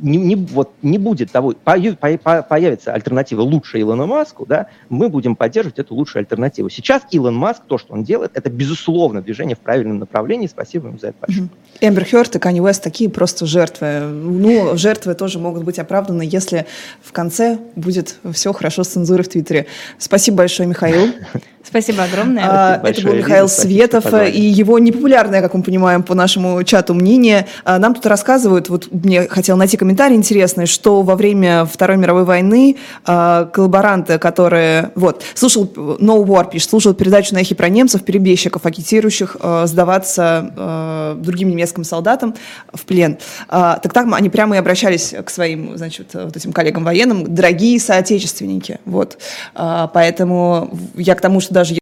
не, 0.00 0.18
не, 0.18 0.36
вот, 0.36 0.72
не 0.82 0.98
будет 0.98 1.30
того, 1.30 1.54
появится 1.64 2.92
альтернатива 2.92 3.42
лучше 3.42 3.80
Илону 3.80 4.06
Маску, 4.06 4.46
да, 4.46 4.68
мы 4.88 5.08
будем 5.08 5.36
поддерживать 5.36 5.78
эту 5.78 5.94
лучшую 5.94 6.20
альтернативу. 6.20 6.68
Сейчас 6.68 7.02
Илон 7.10 7.34
Маск, 7.34 7.62
то, 7.66 7.78
что 7.78 7.94
он 7.94 8.04
делает, 8.04 8.32
это, 8.34 8.50
безусловно, 8.50 9.22
движение 9.22 9.56
в 9.56 9.60
правильном 9.60 9.98
направлении. 9.98 10.46
Спасибо 10.46 10.88
ему 10.88 10.98
за 10.98 11.08
это 11.08 11.18
большое. 11.20 11.48
Эмбер 11.80 12.04
Хёрд 12.04 12.36
и 12.36 12.38
Канни 12.38 12.60
Уэст 12.60 12.82
такие 12.82 13.10
просто 13.10 13.46
жертвы. 13.46 14.00
Ну, 14.00 14.76
жертвы 14.76 15.14
тоже 15.14 15.38
могут 15.38 15.64
быть 15.64 15.78
оправданы, 15.78 16.22
если 16.22 16.66
в 17.02 17.12
конце 17.12 17.58
будет 17.76 18.18
все 18.32 18.52
хорошо 18.52 18.84
с 18.84 18.88
цензурой 18.88 19.24
в 19.24 19.28
Твиттере. 19.28 19.66
Спасибо 19.98 20.38
большое, 20.38 20.68
Михаил. 20.68 21.12
Спасибо 21.66 22.04
огромное. 22.04 22.44
А, 22.46 22.80
это 22.84 23.02
был 23.02 23.14
Михаил 23.14 23.48
Светов 23.48 24.04
и 24.12 24.40
его 24.40 24.78
непопулярное, 24.78 25.40
как 25.40 25.54
мы 25.54 25.62
понимаем, 25.62 26.02
по 26.02 26.14
нашему 26.14 26.62
чату 26.62 26.94
мнение. 26.94 27.46
А, 27.64 27.78
нам 27.78 27.94
тут 27.94 28.04
рассказывают, 28.06 28.68
вот 28.68 28.88
мне 28.92 29.26
хотел 29.28 29.56
найти 29.56 29.76
комментарий 29.76 30.14
интересный, 30.14 30.66
что 30.66 31.02
во 31.02 31.16
время 31.16 31.64
Второй 31.64 31.96
мировой 31.96 32.24
войны 32.24 32.76
а, 33.06 33.46
коллаборанты, 33.46 34.18
которые... 34.18 34.90
Вот, 34.94 35.22
слушал, 35.34 35.64
No 35.64 36.22
War 36.24 36.50
пишет, 36.50 36.70
слушал 36.70 36.92
передачу 36.92 37.34
на 37.34 37.38
эхе 37.38 37.54
про 37.54 37.68
немцев, 37.68 38.04
перебежчиков, 38.04 38.66
агитирующих 38.66 39.36
а, 39.40 39.66
сдаваться 39.66 40.52
а, 40.56 41.14
другим 41.14 41.48
немецким 41.48 41.84
солдатам 41.84 42.34
в 42.72 42.84
плен. 42.84 43.16
А, 43.48 43.78
так 43.78 43.92
так 43.92 44.06
они 44.12 44.28
прямо 44.28 44.56
и 44.56 44.58
обращались 44.58 45.14
к 45.24 45.30
своим, 45.30 45.78
значит, 45.78 46.10
вот 46.12 46.36
этим 46.36 46.52
коллегам 46.52 46.84
военным, 46.84 47.34
дорогие 47.34 47.80
соотечественники. 47.80 48.80
Вот. 48.84 49.18
А, 49.54 49.86
поэтому 49.88 50.78
я 50.94 51.14
к 51.14 51.20
тому, 51.22 51.40
что 51.40 51.53
даже 51.54 51.72